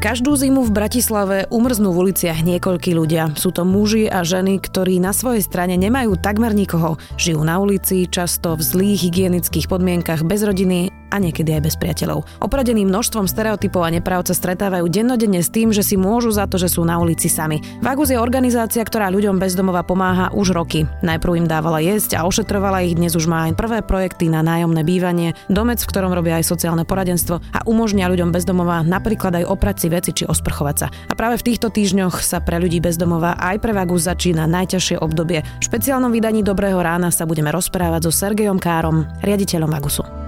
Každú 0.00 0.32
zimu 0.32 0.64
v 0.64 0.72
Bratislave 0.72 1.44
umrznú 1.52 1.92
v 1.92 2.08
uliciach 2.08 2.40
niekoľkí 2.40 2.96
ľudia. 2.96 3.36
Sú 3.36 3.52
to 3.52 3.68
muži 3.68 4.08
a 4.08 4.24
ženy, 4.24 4.56
ktorí 4.56 4.96
na 4.96 5.12
svojej 5.12 5.44
strane 5.44 5.76
nemajú 5.76 6.16
takmer 6.16 6.56
nikoho. 6.56 6.96
Žijú 7.20 7.44
na 7.44 7.60
ulici, 7.60 8.08
často 8.08 8.56
v 8.56 8.64
zlých 8.64 9.04
hygienických 9.04 9.68
podmienkach, 9.68 10.24
bez 10.24 10.40
rodiny 10.40 10.89
a 11.10 11.20
niekedy 11.20 11.52
aj 11.58 11.62
bez 11.66 11.74
priateľov. 11.76 12.24
Opradený 12.40 12.86
množstvom 12.86 13.26
stereotypov 13.26 13.84
a 13.84 13.92
nepráv 13.92 14.22
sa 14.24 14.36
stretávajú 14.36 14.86
dennodenne 14.86 15.42
s 15.42 15.50
tým, 15.50 15.74
že 15.74 15.82
si 15.82 15.98
môžu 15.98 16.30
za 16.30 16.46
to, 16.46 16.56
že 16.56 16.70
sú 16.70 16.86
na 16.86 16.96
ulici 17.02 17.26
sami. 17.26 17.58
Vagus 17.82 18.14
je 18.14 18.18
organizácia, 18.20 18.84
ktorá 18.84 19.10
ľuďom 19.10 19.42
bezdomova 19.42 19.82
pomáha 19.82 20.30
už 20.30 20.54
roky. 20.54 20.86
Najprv 21.02 21.44
im 21.44 21.46
dávala 21.50 21.80
jesť 21.80 22.20
a 22.20 22.24
ošetrovala 22.28 22.86
ich, 22.86 22.94
dnes 22.94 23.16
už 23.18 23.26
má 23.26 23.50
aj 23.50 23.58
prvé 23.58 23.78
projekty 23.82 24.30
na 24.30 24.44
nájomné 24.44 24.86
bývanie, 24.86 25.34
domec, 25.50 25.82
v 25.82 25.90
ktorom 25.90 26.14
robia 26.14 26.38
aj 26.38 26.46
sociálne 26.46 26.84
poradenstvo 26.84 27.40
a 27.40 27.60
umožnia 27.66 28.06
ľuďom 28.12 28.30
bezdomova 28.30 28.84
napríklad 28.86 29.42
aj 29.42 29.48
oprať 29.48 29.76
si 29.82 29.88
veci 29.88 30.10
či 30.12 30.24
osprchovať 30.28 30.76
sa. 30.76 30.86
A 31.08 31.16
práve 31.16 31.40
v 31.40 31.46
týchto 31.50 31.72
týždňoch 31.72 32.20
sa 32.20 32.44
pre 32.44 32.60
ľudí 32.60 32.78
bezdomova 32.78 33.40
aj 33.40 33.58
pre 33.58 33.72
Vagus 33.72 34.06
začína 34.06 34.44
najťažšie 34.44 35.00
obdobie. 35.00 35.42
V 35.42 35.62
špeciálnom 35.64 36.12
vydaní 36.12 36.44
Dobrého 36.44 36.78
rána 36.78 37.08
sa 37.08 37.24
budeme 37.24 37.48
rozprávať 37.48 38.06
so 38.06 38.12
Sergejom 38.12 38.60
Károm, 38.60 39.08
riaditeľom 39.24 39.72
Vagusu. 39.72 40.19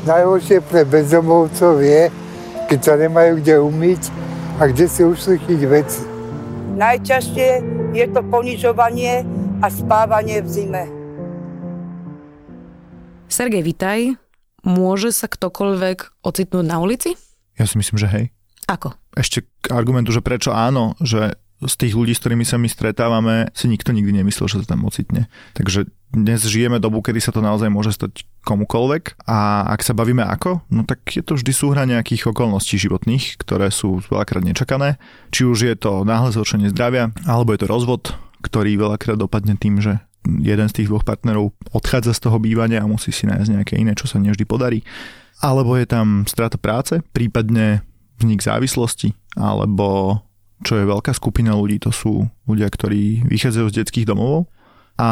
Najhoršie 0.00 0.64
pre 0.64 0.88
bezdomovcov 0.88 1.84
je, 1.84 2.08
keď 2.72 2.78
sa 2.80 2.94
nemajú 2.96 3.44
kde 3.44 3.60
umyť 3.60 4.02
a 4.56 4.72
kde 4.72 4.88
si 4.88 5.04
ušlichiť 5.04 5.60
veci. 5.68 6.00
Najťažšie 6.80 7.48
je 7.92 8.06
to 8.08 8.20
ponižovanie 8.32 9.28
a 9.60 9.66
spávanie 9.68 10.40
v 10.40 10.48
zime. 10.48 10.84
Sergej, 13.28 13.60
vitaj. 13.60 14.16
Môže 14.64 15.12
sa 15.12 15.28
ktokoľvek 15.28 16.24
ocitnúť 16.24 16.64
na 16.64 16.80
ulici? 16.80 17.12
Ja 17.60 17.68
si 17.68 17.76
myslím, 17.76 18.00
že 18.00 18.08
hej. 18.08 18.24
Ako? 18.72 18.96
Ešte 19.20 19.44
k 19.60 19.68
argumentu, 19.68 20.16
že 20.16 20.24
prečo 20.24 20.56
áno, 20.56 20.96
že 21.04 21.36
z 21.60 21.74
tých 21.76 21.92
ľudí, 21.92 22.16
s 22.16 22.24
ktorými 22.24 22.48
sa 22.48 22.56
my 22.56 22.72
stretávame, 22.72 23.52
si 23.52 23.68
nikto 23.68 23.92
nikdy 23.92 24.16
nemyslel, 24.16 24.48
že 24.48 24.64
sa 24.64 24.72
tam 24.72 24.88
ocitne. 24.88 25.28
Takže 25.52 25.92
dnes 26.08 26.40
žijeme 26.40 26.80
dobu, 26.80 27.04
kedy 27.04 27.20
sa 27.20 27.36
to 27.36 27.44
naozaj 27.44 27.68
môže 27.68 27.92
stať 27.92 28.24
komukolvek 28.40 29.20
a 29.28 29.68
ak 29.68 29.84
sa 29.84 29.92
bavíme 29.92 30.24
ako, 30.24 30.64
no 30.72 30.88
tak 30.88 31.04
je 31.12 31.20
to 31.20 31.36
vždy 31.36 31.52
súhra 31.52 31.84
nejakých 31.84 32.32
okolností 32.32 32.80
životných, 32.80 33.36
ktoré 33.40 33.68
sú 33.68 34.00
veľakrát 34.08 34.40
nečakané. 34.40 34.96
Či 35.28 35.44
už 35.44 35.58
je 35.68 35.76
to 35.76 36.08
náhle 36.08 36.32
zhoršenie 36.32 36.72
zdravia, 36.72 37.12
alebo 37.28 37.52
je 37.52 37.60
to 37.60 37.70
rozvod, 37.70 38.02
ktorý 38.40 38.80
veľakrát 38.80 39.20
dopadne 39.20 39.60
tým, 39.60 39.84
že 39.84 40.00
jeden 40.24 40.68
z 40.68 40.76
tých 40.82 40.88
dvoch 40.88 41.04
partnerov 41.04 41.52
odchádza 41.72 42.16
z 42.16 42.28
toho 42.28 42.36
bývania 42.40 42.84
a 42.84 42.90
musí 42.90 43.12
si 43.12 43.28
nájsť 43.28 43.50
nejaké 43.52 43.74
iné, 43.80 43.92
čo 43.96 44.08
sa 44.08 44.20
nevždy 44.20 44.44
podarí. 44.44 44.84
Alebo 45.40 45.76
je 45.76 45.88
tam 45.88 46.28
strata 46.28 46.60
práce, 46.60 47.00
prípadne 47.16 47.80
vznik 48.20 48.44
závislosti, 48.44 49.16
alebo 49.36 50.20
čo 50.60 50.76
je 50.76 50.84
veľká 50.84 51.16
skupina 51.16 51.56
ľudí, 51.56 51.80
to 51.80 51.88
sú 51.88 52.28
ľudia, 52.44 52.68
ktorí 52.68 53.24
vychádzajú 53.24 53.66
z 53.72 53.76
detských 53.80 54.08
domov 54.08 54.52
a 55.00 55.08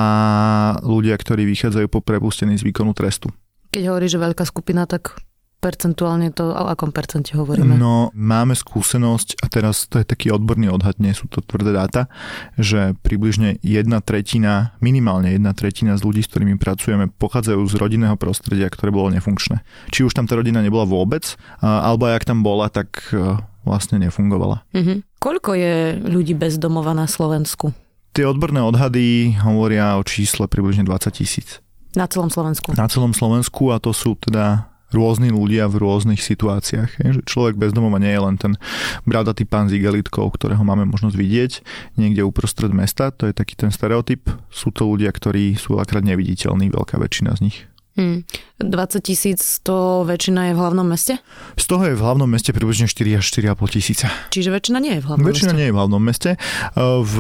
ľudia, 0.85 1.17
ktorí 1.17 1.49
vychádzajú 1.49 1.89
po 1.89 2.05
prepustení 2.05 2.61
z 2.61 2.63
výkonu 2.69 2.93
trestu. 2.93 3.33
Keď 3.73 3.89
hovoríš, 3.89 4.17
že 4.17 4.21
veľká 4.21 4.45
skupina, 4.45 4.85
tak 4.85 5.17
percentuálne 5.59 6.31
to, 6.31 6.55
o 6.55 6.71
akom 6.71 6.95
percente 6.95 7.35
hovoríme? 7.35 7.75
No, 7.75 8.15
máme 8.15 8.55
skúsenosť, 8.55 9.43
a 9.43 9.47
teraz 9.51 9.91
to 9.91 9.99
je 9.99 10.07
taký 10.07 10.31
odborný 10.31 10.71
odhad, 10.71 11.03
nie 11.03 11.11
sú 11.11 11.27
to 11.27 11.43
tvrdé 11.43 11.75
dáta, 11.75 12.07
že 12.55 12.95
približne 13.03 13.59
jedna 13.67 13.99
tretina, 13.99 14.79
minimálne 14.79 15.35
jedna 15.35 15.51
tretina 15.59 15.99
z 15.99 16.07
ľudí, 16.07 16.23
s 16.23 16.31
ktorými 16.31 16.63
pracujeme, 16.63 17.11
pochádzajú 17.11 17.59
z 17.67 17.75
rodinného 17.75 18.15
prostredia, 18.15 18.71
ktoré 18.71 18.95
bolo 18.95 19.11
nefunkčné. 19.11 19.67
Či 19.91 20.07
už 20.07 20.15
tam 20.15 20.31
tá 20.31 20.39
rodina 20.39 20.63
nebola 20.63 20.87
vôbec, 20.87 21.35
alebo 21.59 22.07
ak 22.07 22.23
tam 22.23 22.47
bola, 22.47 22.71
tak 22.71 23.11
e, 23.11 23.19
vlastne 23.67 23.99
nefungovala. 23.99 24.63
Mhm. 24.79 25.03
Koľko 25.19 25.59
je 25.59 25.99
ľudí 26.07 26.39
bez 26.39 26.63
domova 26.63 26.95
na 26.95 27.11
Slovensku? 27.11 27.75
Tie 28.19 28.27
odborné 28.27 28.59
odhady 28.59 29.39
hovoria 29.47 29.95
o 29.95 30.03
čísle 30.03 30.51
približne 30.51 30.83
20 30.83 31.23
tisíc. 31.23 31.63
Na 31.95 32.11
celom 32.11 32.27
Slovensku? 32.27 32.75
Na 32.75 32.91
celom 32.91 33.15
Slovensku 33.15 33.71
a 33.71 33.79
to 33.79 33.95
sú 33.95 34.19
teda 34.19 34.67
rôzni 34.91 35.31
ľudia 35.31 35.71
v 35.71 35.87
rôznych 35.87 36.19
situáciách. 36.19 36.99
Je, 36.99 37.09
že 37.15 37.23
človek 37.23 37.55
bez 37.55 37.71
domova 37.71 38.03
nie 38.03 38.11
je 38.11 38.19
len 38.19 38.35
ten 38.35 38.59
bradatý 39.07 39.47
pán 39.47 39.71
s 39.71 39.79
igelitkou, 39.79 40.27
ktorého 40.35 40.67
máme 40.67 40.83
možnosť 40.91 41.15
vidieť 41.15 41.53
niekde 41.95 42.27
uprostred 42.27 42.75
mesta. 42.75 43.15
To 43.15 43.31
je 43.31 43.39
taký 43.39 43.55
ten 43.55 43.71
stereotyp. 43.71 44.27
Sú 44.51 44.75
to 44.75 44.91
ľudia, 44.91 45.15
ktorí 45.15 45.55
sú 45.55 45.79
veľakrát 45.79 46.03
neviditeľní, 46.03 46.75
veľká 46.75 46.99
väčšina 46.99 47.39
z 47.39 47.41
nich. 47.47 47.71
Hmm. 47.99 48.23
20 48.63 49.03
tisíc 49.03 49.59
to 49.67 50.07
väčšina 50.07 50.51
je 50.51 50.53
v 50.55 50.59
hlavnom 50.63 50.87
meste? 50.87 51.19
Z 51.59 51.67
toho 51.67 51.83
je 51.83 51.99
v 51.99 52.03
hlavnom 52.03 52.31
meste 52.31 52.55
približne 52.55 52.87
4 52.87 53.19
až 53.19 53.27
4,5 53.27 53.75
tisíca. 53.75 54.07
Čiže 54.31 54.55
väčšina 54.55 54.79
nie 54.79 54.99
je 54.99 55.01
v 55.03 55.07
hlavnom 55.11 55.27
väčšina 55.27 55.51
meste? 55.51 55.59
nie 55.59 55.67
je 55.67 55.75
v 55.75 55.79
hlavnom 55.83 56.03
meste. 56.03 56.31
V 56.79 57.17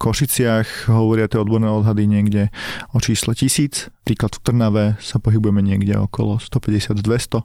Košiciach 0.00 0.88
hovoria 0.88 1.28
tie 1.28 1.36
odborné 1.36 1.68
odhady 1.68 2.08
niekde 2.08 2.48
o 2.96 2.98
čísle 3.04 3.36
tisíc. 3.36 3.92
Príklad 4.08 4.32
v 4.36 4.40
Trnave 4.40 4.84
sa 5.04 5.20
pohybujeme 5.20 5.60
niekde 5.60 6.00
okolo 6.00 6.40
150-200. 6.40 7.44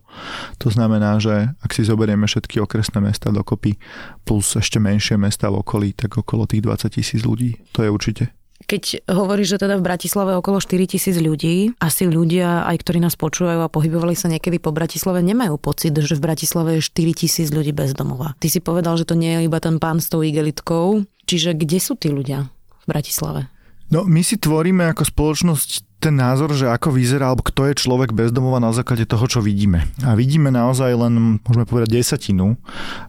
To 0.63 0.67
znamená, 0.71 1.19
že 1.19 1.51
ak 1.59 1.75
si 1.75 1.83
zoberieme 1.83 2.23
všetky 2.23 2.63
okresné 2.63 3.03
mesta 3.03 3.35
dokopy 3.35 3.75
plus 4.23 4.55
ešte 4.55 4.79
menšie 4.79 5.19
mesta 5.19 5.51
v 5.51 5.59
okolí, 5.59 5.91
tak 5.91 6.15
okolo 6.15 6.47
tých 6.47 6.63
20 6.63 6.95
tisíc 6.95 7.27
ľudí. 7.27 7.59
To 7.75 7.83
je 7.83 7.91
určite. 7.91 8.38
Keď 8.67 9.07
hovoríš, 9.07 9.55
že 9.55 9.61
teda 9.65 9.79
v 9.79 9.87
Bratislave 9.87 10.35
okolo 10.35 10.59
4 10.59 10.83
tisíc 10.85 11.15
ľudí, 11.15 11.73
asi 11.79 12.05
ľudia, 12.05 12.67
aj 12.67 12.83
ktorí 12.83 12.99
nás 12.99 13.15
počúvajú 13.15 13.65
a 13.65 13.71
pohybovali 13.71 14.13
sa 14.13 14.27
niekedy 14.27 14.59
po 14.59 14.75
Bratislave, 14.75 15.23
nemajú 15.23 15.55
pocit, 15.57 15.95
že 15.95 16.19
v 16.19 16.23
Bratislave 16.23 16.77
je 16.77 16.85
4 16.85 17.21
tisíc 17.25 17.47
ľudí 17.49 17.71
bez 17.71 17.95
domova. 17.95 18.37
Ty 18.37 18.47
si 18.51 18.59
povedal, 18.59 18.99
že 18.99 19.09
to 19.09 19.17
nie 19.17 19.39
je 19.39 19.47
iba 19.49 19.57
ten 19.63 19.79
pán 19.81 20.03
s 20.03 20.11
tou 20.11 20.21
igelitkou. 20.21 21.07
Čiže 21.25 21.57
kde 21.57 21.79
sú 21.81 21.97
tí 21.97 22.13
ľudia 22.13 22.51
v 22.83 22.85
Bratislave? 22.85 23.49
No 23.89 24.05
my 24.05 24.21
si 24.21 24.37
tvoríme 24.37 24.85
ako 24.93 25.01
spoločnosť 25.01 25.88
ten 25.99 26.15
názor, 26.15 26.55
že 26.55 26.71
ako 26.71 26.95
vyzerá, 26.95 27.27
alebo 27.27 27.43
kto 27.43 27.67
je 27.67 27.83
človek 27.83 28.15
bezdomova 28.15 28.63
na 28.63 28.71
základe 28.71 29.03
toho, 29.03 29.27
čo 29.27 29.39
vidíme. 29.43 29.83
A 30.07 30.15
vidíme 30.15 30.47
naozaj 30.47 30.95
len, 30.95 31.43
môžeme 31.43 31.67
povedať, 31.67 31.99
desatinu 31.99 32.55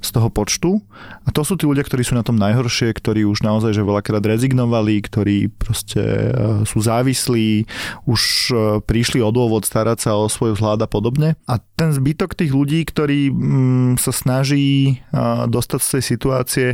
z 0.02 0.08
toho 0.10 0.26
počtu. 0.26 0.82
A 1.22 1.30
to 1.30 1.46
sú 1.46 1.54
tí 1.54 1.70
ľudia, 1.70 1.86
ktorí 1.86 2.02
sú 2.02 2.18
na 2.18 2.26
tom 2.26 2.34
najhoršie, 2.34 2.90
ktorí 2.90 3.22
už 3.22 3.46
naozaj 3.46 3.78
že 3.78 3.86
veľakrát 3.86 4.26
rezignovali, 4.26 5.06
ktorí 5.06 5.54
proste 5.54 6.02
e, 6.02 6.30
sú 6.66 6.82
závislí, 6.82 7.70
už 8.10 8.20
e, 8.50 8.54
prišli 8.82 9.22
o 9.22 9.30
dôvod 9.30 9.62
starať 9.62 10.10
sa 10.10 10.18
o 10.18 10.26
svoj 10.26 10.58
vzhľad 10.58 10.82
a 10.82 10.88
podobne. 10.90 11.38
A 11.46 11.62
ten 11.78 11.94
zbytok 11.94 12.34
tých 12.34 12.50
ľudí, 12.50 12.82
ktorí 12.82 13.30
mm, 13.30 14.02
sa 14.02 14.10
snaží 14.10 14.98
e, 14.98 15.22
dostať 15.46 15.78
z 15.78 15.88
tej 15.94 16.02
situácie, 16.02 16.66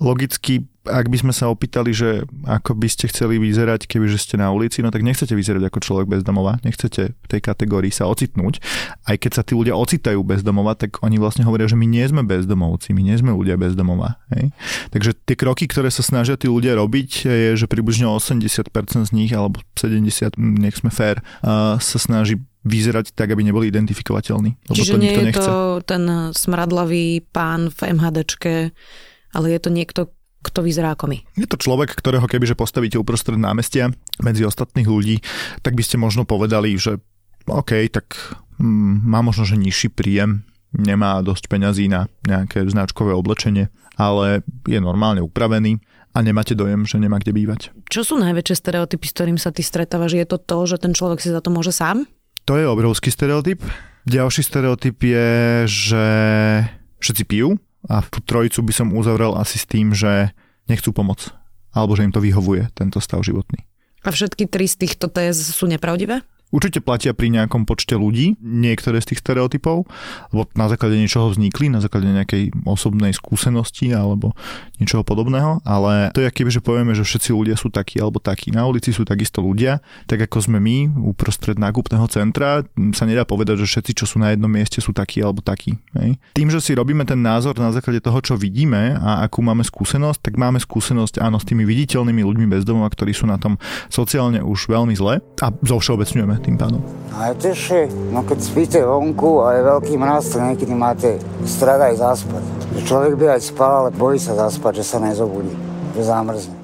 logicky 0.00 0.64
ak 0.88 1.06
by 1.12 1.18
sme 1.20 1.32
sa 1.36 1.52
opýtali, 1.52 1.92
že 1.92 2.24
ako 2.48 2.74
by 2.74 2.88
ste 2.88 3.12
chceli 3.12 3.36
vyzerať, 3.36 3.84
keby 3.84 4.08
že 4.08 4.18
ste 4.18 4.40
na 4.40 4.48
ulici, 4.48 4.80
no 4.80 4.88
tak 4.88 5.04
nechcete 5.04 5.36
vyzerať 5.36 5.68
ako 5.68 5.78
človek 5.84 6.06
bez 6.08 6.22
domova, 6.24 6.56
nechcete 6.64 7.12
v 7.12 7.26
tej 7.28 7.40
kategórii 7.44 7.92
sa 7.92 8.08
ocitnúť. 8.08 8.64
Aj 9.04 9.16
keď 9.20 9.30
sa 9.38 9.42
tí 9.44 9.52
ľudia 9.52 9.76
ocitajú 9.76 10.24
bez 10.24 10.40
domova, 10.40 10.72
tak 10.74 10.98
oni 11.04 11.20
vlastne 11.20 11.44
hovoria, 11.44 11.68
že 11.68 11.76
my 11.76 11.84
nie 11.84 12.04
sme 12.08 12.24
bezdomovci, 12.24 12.96
my 12.96 13.02
nie 13.04 13.16
sme 13.20 13.36
ľudia 13.36 13.60
bez 13.60 13.76
domova. 13.76 14.16
Hej? 14.32 14.50
Takže 14.90 15.12
tie 15.28 15.36
kroky, 15.36 15.68
ktoré 15.68 15.92
sa 15.92 16.00
snažia 16.00 16.40
tí 16.40 16.48
ľudia 16.48 16.74
robiť, 16.74 17.28
je, 17.28 17.50
že 17.54 17.68
približne 17.68 18.08
80% 18.08 18.72
z 19.04 19.10
nich, 19.12 19.30
alebo 19.36 19.60
70, 19.76 20.40
nech 20.40 20.80
sme 20.80 20.88
fair, 20.88 21.20
sa 21.78 21.98
snaží 22.00 22.40
vyzerať 22.66 23.14
tak, 23.14 23.32
aby 23.32 23.46
neboli 23.46 23.70
identifikovateľní. 23.70 24.50
Lebo 24.68 24.76
Čiže 24.76 24.92
to 24.92 25.00
nie 25.00 25.14
je 25.14 25.24
nechce. 25.30 25.46
to 25.46 25.80
ten 25.86 26.04
smradlavý 26.34 27.24
pán 27.30 27.70
v 27.72 27.96
MHDčke, 27.96 28.54
ale 29.32 29.46
je 29.52 29.60
to 29.62 29.70
niekto, 29.72 30.00
kto 30.42 30.62
vyzerá 30.62 30.94
ako 30.94 31.10
my. 31.10 31.18
Je 31.34 31.48
to 31.50 31.58
človek, 31.58 31.92
ktorého 31.98 32.24
kebyže 32.24 32.54
postavíte 32.54 32.98
uprostred 32.98 33.38
námestia 33.38 33.90
medzi 34.22 34.46
ostatných 34.46 34.86
ľudí, 34.86 35.16
tak 35.66 35.74
by 35.74 35.82
ste 35.82 35.98
možno 35.98 36.22
povedali, 36.22 36.78
že 36.78 37.02
OK, 37.48 37.88
tak 37.90 38.36
mm, 38.60 39.08
má 39.08 39.24
možno, 39.24 39.48
že 39.48 39.58
nižší 39.58 39.90
príjem, 39.90 40.46
nemá 40.70 41.24
dosť 41.24 41.48
peňazí 41.48 41.88
na 41.88 42.06
nejaké 42.28 42.68
značkové 42.68 43.16
oblečenie, 43.16 43.72
ale 43.96 44.44
je 44.68 44.78
normálne 44.78 45.24
upravený 45.24 45.80
a 46.12 46.18
nemáte 46.20 46.52
dojem, 46.52 46.84
že 46.84 47.00
nemá 47.00 47.18
kde 47.20 47.32
bývať. 47.34 47.60
Čo 47.88 48.04
sú 48.04 48.14
najväčšie 48.20 48.56
stereotypy, 48.56 49.06
s 49.06 49.14
ktorým 49.16 49.38
sa 49.40 49.50
ty 49.50 49.64
stretávaš? 49.64 50.16
Je 50.16 50.26
to 50.28 50.38
to, 50.38 50.58
že 50.68 50.76
ten 50.82 50.92
človek 50.92 51.20
si 51.22 51.32
za 51.32 51.40
to 51.40 51.50
môže 51.52 51.72
sám? 51.72 52.04
To 52.48 52.56
je 52.56 52.64
obrovský 52.64 53.12
stereotyp. 53.12 53.60
Ďalší 54.08 54.40
stereotyp 54.40 54.96
je, 55.04 55.28
že 55.68 56.04
všetci 56.96 57.22
pijú, 57.28 57.60
a 57.88 58.04
tú 58.04 58.20
trojicu 58.20 58.60
by 58.62 58.72
som 58.72 58.92
uzavrel 58.92 59.34
asi 59.34 59.56
s 59.56 59.64
tým, 59.64 59.96
že 59.96 60.36
nechcú 60.68 60.92
pomoc. 60.92 61.32
Alebo 61.72 61.96
že 61.96 62.04
im 62.04 62.12
to 62.12 62.20
vyhovuje, 62.20 62.68
tento 62.76 63.00
stav 63.00 63.24
životný. 63.24 63.64
A 64.04 64.12
všetky 64.14 64.46
tri 64.46 64.68
z 64.68 64.86
týchto 64.86 65.10
téz 65.10 65.36
sú 65.36 65.66
nepravdivé? 65.66 66.22
Určite 66.50 66.80
platia 66.80 67.12
pri 67.12 67.28
nejakom 67.28 67.68
počte 67.68 67.94
ľudí, 67.94 68.40
niektoré 68.40 69.00
z 69.04 69.12
tých 69.14 69.20
stereotypov, 69.20 69.84
lebo 70.32 70.42
na 70.56 70.66
základe 70.72 70.96
niečoho 70.96 71.28
vznikli, 71.28 71.68
na 71.68 71.84
základe 71.84 72.08
nejakej 72.08 72.56
osobnej 72.64 73.12
skúsenosti 73.12 73.92
alebo 73.92 74.32
niečoho 74.80 75.04
podobného, 75.04 75.60
ale 75.68 76.14
to 76.16 76.24
je 76.24 76.30
keby, 76.32 76.50
že 76.52 76.64
povieme, 76.64 76.92
že 76.96 77.04
všetci 77.04 77.30
ľudia 77.36 77.56
sú 77.58 77.68
takí 77.68 78.00
alebo 78.00 78.22
takí. 78.22 78.48
Na 78.54 78.64
ulici 78.64 78.94
sú 78.94 79.04
takisto 79.04 79.44
ľudia, 79.44 79.84
tak 80.08 80.24
ako 80.24 80.48
sme 80.48 80.58
my 80.62 80.88
uprostred 81.04 81.60
nákupného 81.60 82.06
centra, 82.08 82.64
sa 82.96 83.04
nedá 83.04 83.28
povedať, 83.28 83.60
že 83.64 83.66
všetci, 83.68 83.92
čo 83.92 84.04
sú 84.08 84.16
na 84.22 84.32
jednom 84.32 84.48
mieste, 84.48 84.80
sú 84.80 84.96
takí 84.96 85.20
alebo 85.20 85.44
takí. 85.44 85.76
Hej. 85.98 86.16
Tým, 86.32 86.48
že 86.48 86.64
si 86.64 86.72
robíme 86.72 87.04
ten 87.04 87.20
názor 87.20 87.58
na 87.60 87.74
základe 87.74 88.00
toho, 88.00 88.18
čo 88.24 88.34
vidíme 88.38 88.96
a 88.96 89.26
akú 89.26 89.44
máme 89.44 89.66
skúsenosť, 89.66 90.30
tak 90.30 90.34
máme 90.40 90.56
skúsenosť 90.62 91.20
áno 91.20 91.36
s 91.36 91.44
tými 91.44 91.68
viditeľnými 91.68 92.22
ľuďmi 92.24 92.46
bez 92.48 92.62
domova, 92.64 92.88
ktorí 92.88 93.12
sú 93.12 93.28
na 93.28 93.36
tom 93.36 93.60
sociálne 93.92 94.40
už 94.40 94.70
veľmi 94.70 94.94
zle 94.96 95.20
a 95.20 95.46
zovšeobecňujeme 95.52 96.37
tým 96.40 96.56
pádom. 96.56 96.80
A 97.18 97.34
je 97.34 97.50
težšie, 97.50 97.90
no 98.14 98.22
keď 98.22 98.38
spíte 98.38 98.78
vonku 98.78 99.42
a 99.42 99.58
je 99.58 99.62
veľký 99.66 99.94
mraz, 99.98 100.30
tak 100.30 100.54
niekedy 100.54 100.74
máte 100.74 101.18
strach 101.42 101.82
aj 101.82 101.98
zaspať. 101.98 102.42
Človek 102.86 103.14
by 103.18 103.26
aj 103.34 103.40
spal, 103.42 103.72
ale 103.84 103.90
bojí 103.90 104.22
sa 104.22 104.38
zaspať, 104.38 104.80
že 104.80 104.84
sa 104.86 104.98
nezobudí, 105.02 105.50
že 105.98 106.02
zamrzne. 106.06 106.54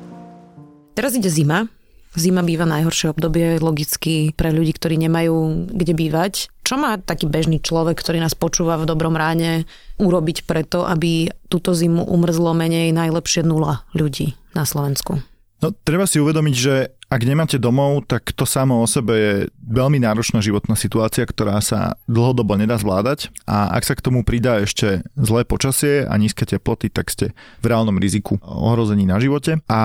Teraz 0.94 1.19
ide 1.19 1.26
zima. 1.26 1.67
Zima 2.15 2.47
býva 2.47 2.62
najhoršie 2.62 3.11
obdobie 3.11 3.59
logicky 3.59 4.31
pre 4.38 4.55
ľudí, 4.55 4.71
ktorí 4.71 4.94
nemajú 5.03 5.67
kde 5.75 5.94
bývať. 5.99 6.47
Čo 6.62 6.79
má 6.79 6.94
taký 7.03 7.26
bežný 7.26 7.59
človek, 7.59 7.99
ktorý 7.99 8.23
nás 8.23 8.38
počúva 8.38 8.79
v 8.79 8.87
dobrom 8.87 9.19
ráne, 9.19 9.67
urobiť 9.99 10.47
preto, 10.47 10.87
aby 10.87 11.35
túto 11.50 11.75
zimu 11.75 12.06
umrzlo 12.06 12.55
menej 12.55 12.94
najlepšie 12.94 13.43
nula 13.43 13.82
ľudí 13.99 14.38
na 14.55 14.62
Slovensku? 14.62 15.34
No, 15.62 15.71
treba 15.73 16.05
si 16.05 16.21
uvedomiť, 16.21 16.56
že 16.56 16.75
ak 17.15 17.23
nemáte 17.23 17.62
domov, 17.62 18.11
tak 18.11 18.35
to 18.35 18.43
samo 18.43 18.83
o 18.83 18.87
sebe 18.91 19.15
je 19.15 19.35
veľmi 19.62 20.03
náročná 20.03 20.43
životná 20.43 20.75
situácia, 20.75 21.23
ktorá 21.23 21.62
sa 21.62 21.95
dlhodobo 22.11 22.59
nedá 22.59 22.75
zvládať 22.75 23.31
a 23.47 23.71
ak 23.71 23.87
sa 23.87 23.95
k 23.95 24.03
tomu 24.03 24.27
pridá 24.27 24.59
ešte 24.59 25.06
zlé 25.15 25.47
počasie 25.47 26.03
a 26.05 26.15
nízke 26.19 26.43
teploty, 26.43 26.91
tak 26.91 27.15
ste 27.15 27.31
v 27.62 27.65
reálnom 27.71 27.97
riziku 28.03 28.43
ohrození 28.43 29.06
na 29.06 29.23
živote 29.23 29.62
a 29.71 29.81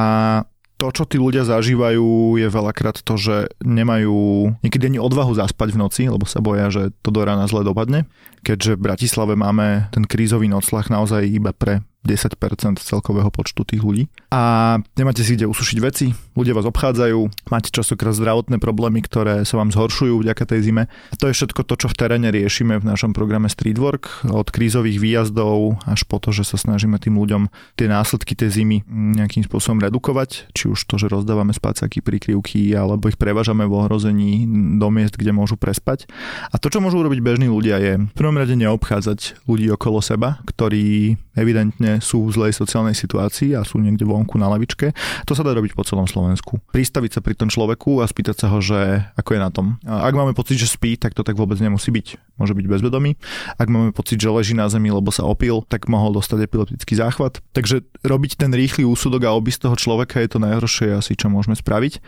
to, 0.79 0.95
čo 0.95 1.03
tí 1.03 1.19
ľudia 1.19 1.43
zažívajú, 1.43 2.39
je 2.39 2.47
veľakrát 2.47 3.03
to, 3.03 3.19
že 3.19 3.51
nemajú 3.59 4.55
niekedy 4.63 4.95
ani 4.95 4.99
odvahu 5.03 5.35
zaspať 5.35 5.75
v 5.75 5.81
noci, 5.83 6.01
lebo 6.07 6.23
sa 6.23 6.39
boja, 6.39 6.71
že 6.71 6.95
to 7.03 7.11
do 7.11 7.19
rána 7.27 7.51
zle 7.51 7.67
dopadne. 7.67 8.07
Keďže 8.47 8.79
v 8.79 8.83
Bratislave 8.87 9.35
máme 9.35 9.91
ten 9.91 10.07
krízový 10.07 10.47
noclach 10.47 10.87
naozaj 10.87 11.27
iba 11.27 11.51
pre 11.51 11.83
10% 12.07 12.79
celkového 12.79 13.27
počtu 13.29 13.67
tých 13.67 13.83
ľudí. 13.83 14.03
A 14.31 14.77
nemáte 14.95 15.25
si 15.25 15.35
kde 15.35 15.51
usušiť 15.51 15.77
veci, 15.83 16.15
ľudia 16.37 16.55
vás 16.55 16.63
obchádzajú, 16.69 17.49
máte 17.51 17.69
častokrát 17.75 18.15
zdravotné 18.15 18.61
problémy, 18.61 19.03
ktoré 19.03 19.43
sa 19.43 19.59
vám 19.59 19.75
zhoršujú 19.75 20.23
vďaka 20.23 20.43
tej 20.47 20.71
zime. 20.71 20.83
A 20.87 21.15
to 21.19 21.27
je 21.27 21.35
všetko 21.35 21.67
to, 21.67 21.75
čo 21.75 21.87
v 21.91 21.97
teréne 21.99 22.31
riešime 22.31 22.79
v 22.79 22.87
našom 22.87 23.11
programe 23.11 23.51
Streetwork, 23.51 24.23
od 24.31 24.47
krízových 24.47 25.01
výjazdov 25.01 25.83
až 25.83 26.07
po 26.07 26.23
to, 26.23 26.31
že 26.31 26.47
sa 26.47 26.57
snažíme 26.61 26.95
tým 27.01 27.19
ľuďom 27.19 27.51
tie 27.75 27.91
následky 27.91 28.37
tej 28.37 28.63
zimy 28.63 28.87
nejakým 28.87 29.43
spôsobom 29.43 29.83
redukovať, 29.83 30.55
či 30.55 30.71
už 30.71 30.79
to, 30.87 30.95
že 30.95 31.11
rozdávame 31.11 31.51
spacáky, 31.51 31.99
prikryvky, 31.99 32.71
alebo 32.77 33.11
ich 33.11 33.19
prevážame 33.19 33.67
v 33.67 33.75
ohrození 33.75 34.47
do 34.79 34.87
miest, 34.87 35.19
kde 35.19 35.35
môžu 35.35 35.59
prespať. 35.59 36.07
A 36.53 36.61
to, 36.61 36.71
čo 36.71 36.79
môžu 36.79 37.01
urobiť 37.01 37.19
bežní 37.19 37.51
ľudia, 37.51 37.81
je 37.81 37.93
v 38.07 38.13
prvom 38.15 38.37
rade 38.37 38.55
neobchádzať 38.55 39.49
ľudí 39.49 39.67
okolo 39.73 39.99
seba, 39.99 40.39
ktorí 40.45 41.17
evidentne 41.33 41.88
sú 41.97 42.29
v 42.29 42.37
zlej 42.37 42.53
sociálnej 42.53 42.93
situácii 42.93 43.57
a 43.57 43.65
sú 43.65 43.81
niekde 43.81 44.05
vonku 44.05 44.37
na 44.37 44.45
lavičke. 44.53 44.93
To 45.25 45.33
sa 45.33 45.41
dá 45.41 45.57
robiť 45.57 45.73
po 45.73 45.81
celom 45.81 46.05
Slovensku. 46.05 46.61
Pristaviť 46.69 47.17
sa 47.17 47.19
pri 47.25 47.33
tom 47.33 47.49
človeku 47.49 47.99
a 47.99 48.05
spýtať 48.05 48.45
sa 48.45 48.47
ho, 48.53 48.61
že 48.61 49.09
ako 49.17 49.33
je 49.33 49.39
na 49.41 49.49
tom. 49.49 49.81
Ak 49.81 50.13
máme 50.13 50.37
pocit, 50.37 50.61
že 50.61 50.69
spí, 50.69 50.93
tak 51.01 51.17
to 51.17 51.25
tak 51.25 51.33
vôbec 51.33 51.57
nemusí 51.57 51.89
byť. 51.89 52.37
Môže 52.37 52.53
byť 52.53 52.65
bezvedomý. 52.69 53.17
Ak 53.57 53.67
máme 53.67 53.89
pocit, 53.89 54.21
že 54.21 54.29
leží 54.29 54.53
na 54.53 54.69
zemi, 54.69 54.93
lebo 54.93 55.09
sa 55.09 55.25
opil, 55.25 55.65
tak 55.65 55.89
mohol 55.89 56.13
dostať 56.13 56.45
epileptický 56.45 56.93
záchvat. 56.93 57.41
Takže 57.57 57.83
robiť 58.05 58.37
ten 58.37 58.53
rýchly 58.53 58.85
úsudok 58.85 59.25
a 59.25 59.35
obísť 59.35 59.67
toho 59.67 59.75
človeka 59.75 60.21
je 60.21 60.29
to 60.29 60.39
najhoršie 60.39 60.93
asi, 60.93 61.17
čo 61.17 61.33
môžeme 61.33 61.57
spraviť. 61.57 61.99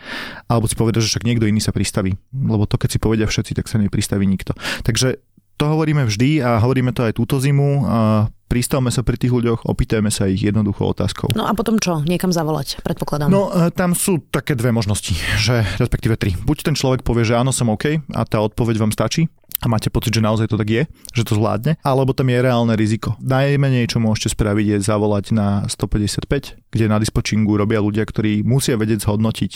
Alebo 0.46 0.70
si 0.70 0.78
povedať, 0.78 1.04
že 1.04 1.16
však 1.16 1.26
niekto 1.26 1.48
iný 1.50 1.58
sa 1.64 1.74
pristaví. 1.74 2.14
Lebo 2.32 2.68
to, 2.68 2.76
keď 2.76 2.96
si 2.96 2.98
povedia 3.00 3.26
všetci, 3.26 3.56
tak 3.56 3.66
sa 3.66 3.80
nepristaví 3.80 4.24
nikto. 4.28 4.52
Takže 4.84 5.20
to 5.60 5.64
hovoríme 5.68 6.02
vždy 6.02 6.42
a 6.42 6.58
hovoríme 6.58 6.90
to 6.90 7.06
aj 7.06 7.14
túto 7.14 7.38
zimu. 7.38 7.86
A 7.86 8.26
pristavme 8.52 8.92
sa 8.92 9.00
pri 9.00 9.16
tých 9.16 9.32
ľuďoch, 9.32 9.64
opýtajme 9.64 10.12
sa 10.12 10.28
ich 10.28 10.44
jednoduchou 10.44 10.92
otázkou. 10.92 11.32
No 11.32 11.48
a 11.48 11.56
potom 11.56 11.80
čo? 11.80 12.04
Niekam 12.04 12.36
zavolať, 12.36 12.84
predpokladám. 12.84 13.32
No, 13.32 13.48
e, 13.48 13.72
tam 13.72 13.96
sú 13.96 14.20
také 14.28 14.52
dve 14.52 14.76
možnosti, 14.76 15.16
že 15.40 15.64
respektíve 15.80 16.20
tri. 16.20 16.36
Buď 16.36 16.68
ten 16.68 16.76
človek 16.76 17.00
povie, 17.00 17.24
že 17.24 17.40
áno, 17.40 17.48
som 17.48 17.72
OK 17.72 18.04
a 18.12 18.20
tá 18.28 18.44
odpoveď 18.44 18.76
vám 18.76 18.92
stačí, 18.92 19.32
a 19.62 19.70
máte 19.70 19.94
pocit, 19.94 20.10
že 20.10 20.18
naozaj 20.18 20.50
to 20.50 20.58
tak 20.58 20.68
je, 20.68 20.82
že 21.14 21.22
to 21.22 21.38
zvládne, 21.38 21.78
alebo 21.86 22.10
tam 22.10 22.26
je 22.26 22.38
reálne 22.42 22.74
riziko. 22.74 23.14
Najmenej, 23.22 23.94
čo 23.94 24.02
môžete 24.02 24.34
spraviť, 24.34 24.66
je 24.66 24.76
zavolať 24.82 25.30
na 25.30 25.62
155, 25.70 26.58
kde 26.74 26.84
na 26.90 26.98
dispočingu 26.98 27.54
robia 27.54 27.78
ľudia, 27.78 28.02
ktorí 28.02 28.42
musia 28.42 28.74
vedieť 28.74 29.06
zhodnotiť 29.06 29.52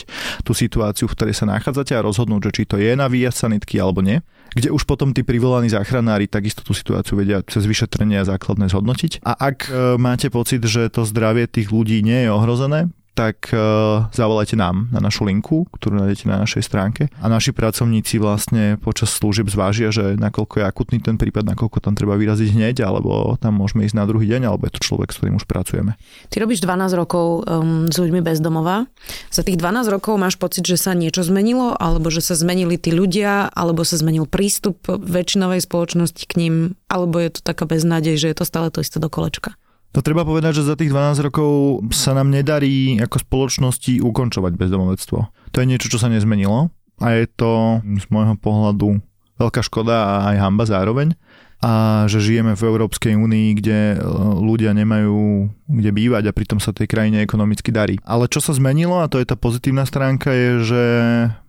tú 0.47 0.55
situáciu, 0.55 1.11
v 1.11 1.15
ktorej 1.19 1.35
sa 1.35 1.45
nachádzate 1.51 1.91
a 1.91 2.05
rozhodnúť, 2.07 2.49
že 2.49 2.51
či 2.55 2.63
to 2.63 2.79
je 2.79 2.95
na 2.95 3.11
výjazd 3.11 3.51
sanitky 3.51 3.83
alebo 3.83 3.99
nie. 3.99 4.23
Kde 4.55 4.71
už 4.71 4.87
potom 4.87 5.11
tí 5.11 5.27
privolaní 5.27 5.67
záchranári 5.67 6.31
takisto 6.31 6.63
tú 6.63 6.71
situáciu 6.71 7.19
vedia 7.19 7.43
cez 7.43 7.67
vyšetrenie 7.67 8.23
a 8.23 8.25
základné 8.25 8.71
zhodnotiť. 8.71 9.27
A 9.27 9.35
ak 9.35 9.67
e, 9.67 9.99
máte 9.99 10.31
pocit, 10.31 10.63
že 10.63 10.87
to 10.87 11.03
zdravie 11.03 11.51
tých 11.51 11.67
ľudí 11.67 11.99
nie 11.99 12.25
je 12.25 12.29
ohrozené, 12.31 12.87
tak 13.17 13.49
uh, 13.49 14.05
zavolajte 14.13 14.53
nám 14.53 14.93
na 14.93 15.01
našu 15.01 15.25
linku, 15.25 15.65
ktorú 15.73 16.05
nájdete 16.05 16.29
na 16.29 16.45
našej 16.45 16.61
stránke 16.61 17.09
a 17.17 17.25
naši 17.25 17.49
pracovníci 17.49 18.21
vlastne 18.21 18.77
počas 18.77 19.09
služieb 19.17 19.49
zvážia, 19.49 19.89
že 19.89 20.13
nakoľko 20.21 20.61
je 20.61 20.65
akutný 20.69 21.01
ten 21.01 21.17
prípad, 21.17 21.49
nakoľko 21.57 21.81
tam 21.81 21.97
treba 21.97 22.13
vyraziť 22.13 22.53
hneď, 22.53 22.85
alebo 22.85 23.33
tam 23.41 23.57
môžeme 23.57 23.89
ísť 23.89 23.97
na 23.97 24.05
druhý 24.05 24.29
deň, 24.29 24.45
alebo 24.45 24.69
je 24.69 24.77
to 24.77 24.85
človek, 24.85 25.09
s 25.09 25.17
ktorým 25.17 25.41
už 25.41 25.49
pracujeme. 25.49 25.97
Ty 26.29 26.45
robíš 26.45 26.61
12 26.61 26.93
rokov 26.93 27.25
um, 27.49 27.89
s 27.89 27.97
ľuďmi 27.97 28.21
bez 28.21 28.37
domova. 28.37 28.85
Za 29.33 29.41
tých 29.41 29.57
12 29.57 29.89
rokov 29.89 30.21
máš 30.21 30.37
pocit, 30.37 30.61
že 30.61 30.77
sa 30.77 30.93
niečo 30.93 31.25
zmenilo, 31.25 31.73
alebo 31.73 32.13
že 32.13 32.21
sa 32.21 32.37
zmenili 32.37 32.77
tí 32.77 32.93
ľudia, 32.93 33.49
alebo 33.49 33.81
sa 33.81 33.97
zmenil 33.97 34.29
prístup 34.29 34.85
väčšinovej 34.85 35.65
spoločnosti 35.65 36.21
k 36.29 36.33
ním, 36.37 36.53
alebo 36.85 37.17
je 37.17 37.33
to 37.33 37.41
taká 37.41 37.65
beznádej, 37.65 38.21
že 38.21 38.29
je 38.29 38.37
to 38.37 38.45
stále 38.45 38.69
to 38.69 38.85
isté 38.85 39.01
do 39.01 39.09
kolečka? 39.09 39.57
No 39.95 39.99
treba 40.05 40.27
povedať, 40.27 40.61
že 40.61 40.67
za 40.67 40.75
tých 40.75 40.91
12 40.91 41.27
rokov 41.31 41.81
sa 41.95 42.13
nám 42.13 42.29
nedarí 42.29 42.99
ako 43.01 43.23
spoločnosti 43.23 44.03
ukončovať 44.03 44.53
bezdomovectvo. 44.53 45.19
To 45.27 45.57
je 45.57 45.69
niečo, 45.69 45.89
čo 45.89 45.97
sa 45.97 46.11
nezmenilo 46.11 46.69
a 46.97 47.07
je 47.13 47.25
to 47.29 47.81
z 47.81 48.05
môjho 48.09 48.35
pohľadu 48.41 49.01
veľká 49.37 49.61
škoda 49.61 49.95
a 49.95 50.15
aj 50.33 50.37
hamba 50.41 50.65
zároveň 50.65 51.13
a 51.57 52.05
že 52.05 52.21
žijeme 52.21 52.53
v 52.53 52.65
Európskej 52.69 53.17
únii, 53.17 53.57
kde 53.57 53.97
e, 53.97 53.99
ľudia 54.37 54.77
nemajú 54.77 55.49
kde 55.65 55.89
bývať 55.89 56.29
a 56.29 56.35
pritom 56.35 56.61
sa 56.61 56.69
tej 56.69 56.85
krajine 56.85 57.25
ekonomicky 57.25 57.73
darí. 57.73 57.97
Ale 58.05 58.29
čo 58.29 58.37
sa 58.37 58.53
zmenilo, 58.53 59.01
a 59.01 59.09
to 59.09 59.17
je 59.17 59.25
tá 59.25 59.33
pozitívna 59.33 59.89
stránka, 59.89 60.29
je, 60.29 60.49
že 60.61 60.83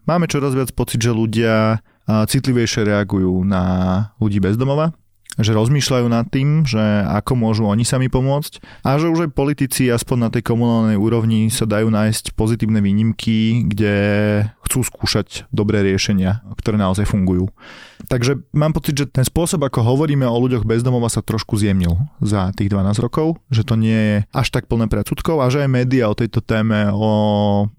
máme 0.09 0.25
čoraz 0.25 0.57
viac 0.57 0.73
pocit, 0.73 1.05
že 1.05 1.13
ľudia 1.13 1.85
citlivejšie 2.09 2.89
reagujú 2.89 3.45
na 3.45 3.63
ľudí 4.17 4.41
bezdomova 4.41 4.97
že 5.39 5.55
rozmýšľajú 5.55 6.07
nad 6.11 6.27
tým, 6.27 6.67
že 6.67 6.83
ako 7.07 7.39
môžu 7.39 7.65
oni 7.71 7.87
sami 7.87 8.11
pomôcť 8.11 8.83
a 8.83 8.99
že 8.99 9.07
už 9.07 9.31
aj 9.31 9.37
politici 9.39 9.87
aspoň 9.87 10.17
na 10.19 10.29
tej 10.35 10.43
komunálnej 10.43 10.99
úrovni 10.99 11.47
sa 11.49 11.65
dajú 11.65 11.89
nájsť 11.89 12.35
pozitívne 12.35 12.83
výnimky, 12.83 13.63
kde 13.71 13.97
chcú 14.67 14.85
skúšať 14.85 15.49
dobré 15.55 15.81
riešenia, 15.81 16.45
ktoré 16.59 16.77
naozaj 16.77 17.09
fungujú. 17.09 17.49
Takže 18.07 18.45
mám 18.53 18.77
pocit, 18.77 18.95
že 18.95 19.11
ten 19.11 19.25
spôsob, 19.25 19.65
ako 19.65 19.83
hovoríme 19.83 20.27
o 20.29 20.37
ľuďoch 20.39 20.63
bezdomova 20.63 21.11
sa 21.11 21.25
trošku 21.25 21.59
zjemnil 21.59 21.99
za 22.23 22.55
tých 22.55 22.71
12 22.71 22.99
rokov, 23.01 23.41
že 23.51 23.67
to 23.67 23.75
nie 23.75 23.97
je 23.97 24.17
až 24.31 24.49
tak 24.53 24.71
plné 24.71 24.87
predsudkov 24.87 25.43
a 25.43 25.51
že 25.51 25.67
aj 25.67 25.73
médiá 25.73 26.07
o 26.07 26.19
tejto 26.19 26.45
téme 26.45 26.91
o 26.95 27.11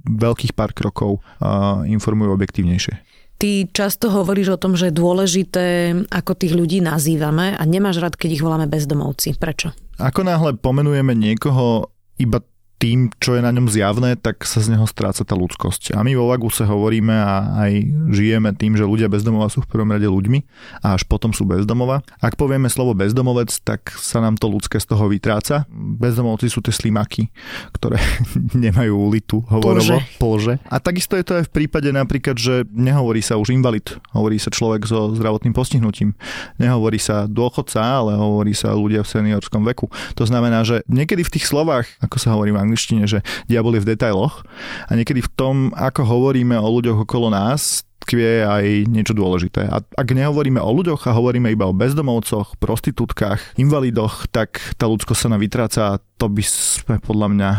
veľkých 0.04 0.58
pár 0.58 0.76
krokov 0.76 1.22
uh, 1.40 1.86
informujú 1.88 2.36
objektívnejšie. 2.36 3.09
Ty 3.40 3.72
často 3.72 4.12
hovoríš 4.12 4.60
o 4.60 4.62
tom, 4.62 4.76
že 4.76 4.92
je 4.92 5.00
dôležité, 5.00 5.96
ako 6.12 6.36
tých 6.36 6.52
ľudí 6.60 6.84
nazývame 6.84 7.56
a 7.56 7.64
nemáš 7.64 8.04
rád, 8.04 8.20
keď 8.20 8.36
ich 8.36 8.44
voláme 8.44 8.68
bezdomovci. 8.68 9.40
Prečo? 9.40 9.72
Ako 9.96 10.28
náhle 10.28 10.60
pomenujeme 10.60 11.16
niekoho 11.16 11.88
iba 12.20 12.44
tým, 12.80 13.12
čo 13.20 13.36
je 13.36 13.44
na 13.44 13.52
ňom 13.52 13.68
zjavné, 13.68 14.16
tak 14.16 14.48
sa 14.48 14.64
z 14.64 14.72
neho 14.72 14.88
stráca 14.88 15.28
tá 15.28 15.36
ľudskosť. 15.36 16.00
A 16.00 16.02
my 16.02 16.16
vo 16.16 16.32
Vaguse 16.32 16.64
hovoríme 16.64 17.12
a 17.12 17.60
aj 17.68 17.72
žijeme 18.16 18.56
tým, 18.56 18.80
že 18.80 18.88
ľudia 18.88 19.12
bezdomova 19.12 19.52
sú 19.52 19.60
v 19.60 19.68
prvom 19.68 19.92
rade 19.92 20.08
ľuďmi 20.08 20.40
a 20.88 20.96
až 20.96 21.04
potom 21.04 21.36
sú 21.36 21.44
bezdomova. 21.44 22.00
Ak 22.24 22.40
povieme 22.40 22.72
slovo 22.72 22.96
bezdomovec, 22.96 23.52
tak 23.68 23.92
sa 24.00 24.24
nám 24.24 24.40
to 24.40 24.48
ľudské 24.48 24.80
z 24.80 24.88
toho 24.96 25.12
vytráca. 25.12 25.68
Bezdomovci 25.76 26.48
sú 26.48 26.64
tie 26.64 26.72
slimaky, 26.72 27.28
ktoré 27.76 28.00
nemajú 28.64 29.12
litu 29.12 29.44
hovorovo, 29.52 30.00
polže. 30.16 30.64
A 30.72 30.80
takisto 30.80 31.20
je 31.20 31.28
to 31.28 31.36
aj 31.36 31.52
v 31.52 31.54
prípade 31.64 31.92
napríklad, 31.92 32.40
že 32.40 32.64
nehovorí 32.72 33.20
sa 33.20 33.36
už 33.36 33.52
invalid, 33.52 33.92
hovorí 34.16 34.40
sa 34.40 34.56
človek 34.56 34.88
so 34.88 35.12
zdravotným 35.20 35.52
postihnutím. 35.52 36.16
Nehovorí 36.56 36.96
sa 36.96 37.28
dôchodca, 37.28 37.84
ale 37.84 38.16
hovorí 38.16 38.56
sa 38.56 38.72
ľudia 38.72 39.04
v 39.04 39.12
seniorskom 39.12 39.68
veku. 39.68 39.92
To 40.16 40.24
znamená, 40.24 40.64
že 40.64 40.80
niekedy 40.88 41.28
v 41.28 41.34
tých 41.36 41.52
slovách, 41.52 41.92
ako 42.00 42.16
sa 42.16 42.40
hovorí 42.40 42.56
angličtine, 42.70 43.10
že 43.10 43.26
diabol 43.50 43.74
je 43.76 43.84
v 43.84 43.90
detailoch 43.98 44.46
a 44.86 44.92
niekedy 44.94 45.26
v 45.26 45.32
tom, 45.34 45.56
ako 45.74 46.06
hovoríme 46.06 46.54
o 46.54 46.68
ľuďoch 46.70 47.10
okolo 47.10 47.34
nás, 47.34 47.82
tkvie 48.06 48.46
aj 48.46 48.66
niečo 48.88 49.14
dôležité. 49.14 49.68
A 49.70 49.82
ak 49.82 50.08
nehovoríme 50.14 50.62
o 50.62 50.72
ľuďoch 50.72 51.10
a 51.10 51.16
hovoríme 51.18 51.52
iba 51.52 51.68
o 51.68 51.76
bezdomovcoch, 51.76 52.58
prostitútkach, 52.58 53.60
invalidoch, 53.60 54.30
tak 54.32 54.62
tá 54.80 54.88
ľudskosť 54.88 55.20
sa 55.20 55.30
nám 55.30 55.44
vytráca 55.44 55.82
a 55.94 56.00
to 56.18 56.32
by 56.32 56.42
sme 56.46 56.98
podľa 57.04 57.28
mňa 57.34 57.50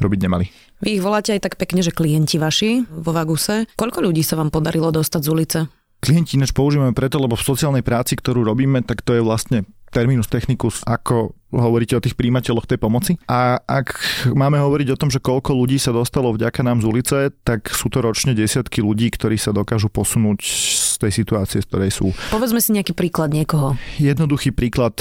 robiť 0.00 0.20
nemali. 0.24 0.46
Vy 0.80 0.96
ich 0.96 1.04
voláte 1.04 1.36
aj 1.36 1.44
tak 1.44 1.54
pekne, 1.60 1.84
že 1.84 1.92
klienti 1.92 2.40
vaši 2.40 2.88
vo 2.88 3.12
Vaguse. 3.12 3.68
Koľko 3.76 4.00
ľudí 4.00 4.24
sa 4.24 4.40
vám 4.40 4.48
podarilo 4.48 4.88
dostať 4.88 5.20
z 5.20 5.28
ulice? 5.28 5.58
Klienti 6.00 6.40
ináč 6.40 6.56
používame 6.56 6.96
preto, 6.96 7.20
lebo 7.20 7.36
v 7.36 7.44
sociálnej 7.44 7.84
práci, 7.84 8.16
ktorú 8.16 8.40
robíme, 8.40 8.80
tak 8.80 9.04
to 9.04 9.12
je 9.12 9.20
vlastne 9.20 9.68
terminus 9.92 10.32
technicus, 10.32 10.80
ako 10.88 11.36
hovoríte 11.50 11.98
o 11.98 12.02
tých 12.02 12.14
príjimateľoch 12.14 12.66
tej 12.66 12.78
pomoci. 12.78 13.12
A 13.26 13.58
ak 13.60 13.98
máme 14.32 14.58
hovoriť 14.58 14.94
o 14.94 15.00
tom, 15.00 15.10
že 15.10 15.22
koľko 15.22 15.54
ľudí 15.54 15.76
sa 15.76 15.90
dostalo 15.90 16.32
vďaka 16.34 16.62
nám 16.62 16.82
z 16.82 16.86
ulice, 16.86 17.16
tak 17.42 17.70
sú 17.70 17.90
to 17.90 18.02
ročne 18.02 18.32
desiatky 18.34 18.80
ľudí, 18.80 19.10
ktorí 19.10 19.36
sa 19.36 19.50
dokážu 19.50 19.90
posunúť 19.90 20.40
z 20.42 20.94
tej 21.02 21.12
situácie, 21.12 21.58
z 21.62 21.66
ktorej 21.66 21.90
sú. 21.90 22.06
Povedzme 22.30 22.62
si 22.62 22.74
nejaký 22.74 22.94
príklad 22.94 23.34
niekoho. 23.34 23.74
Jednoduchý 23.98 24.54
príklad. 24.54 24.96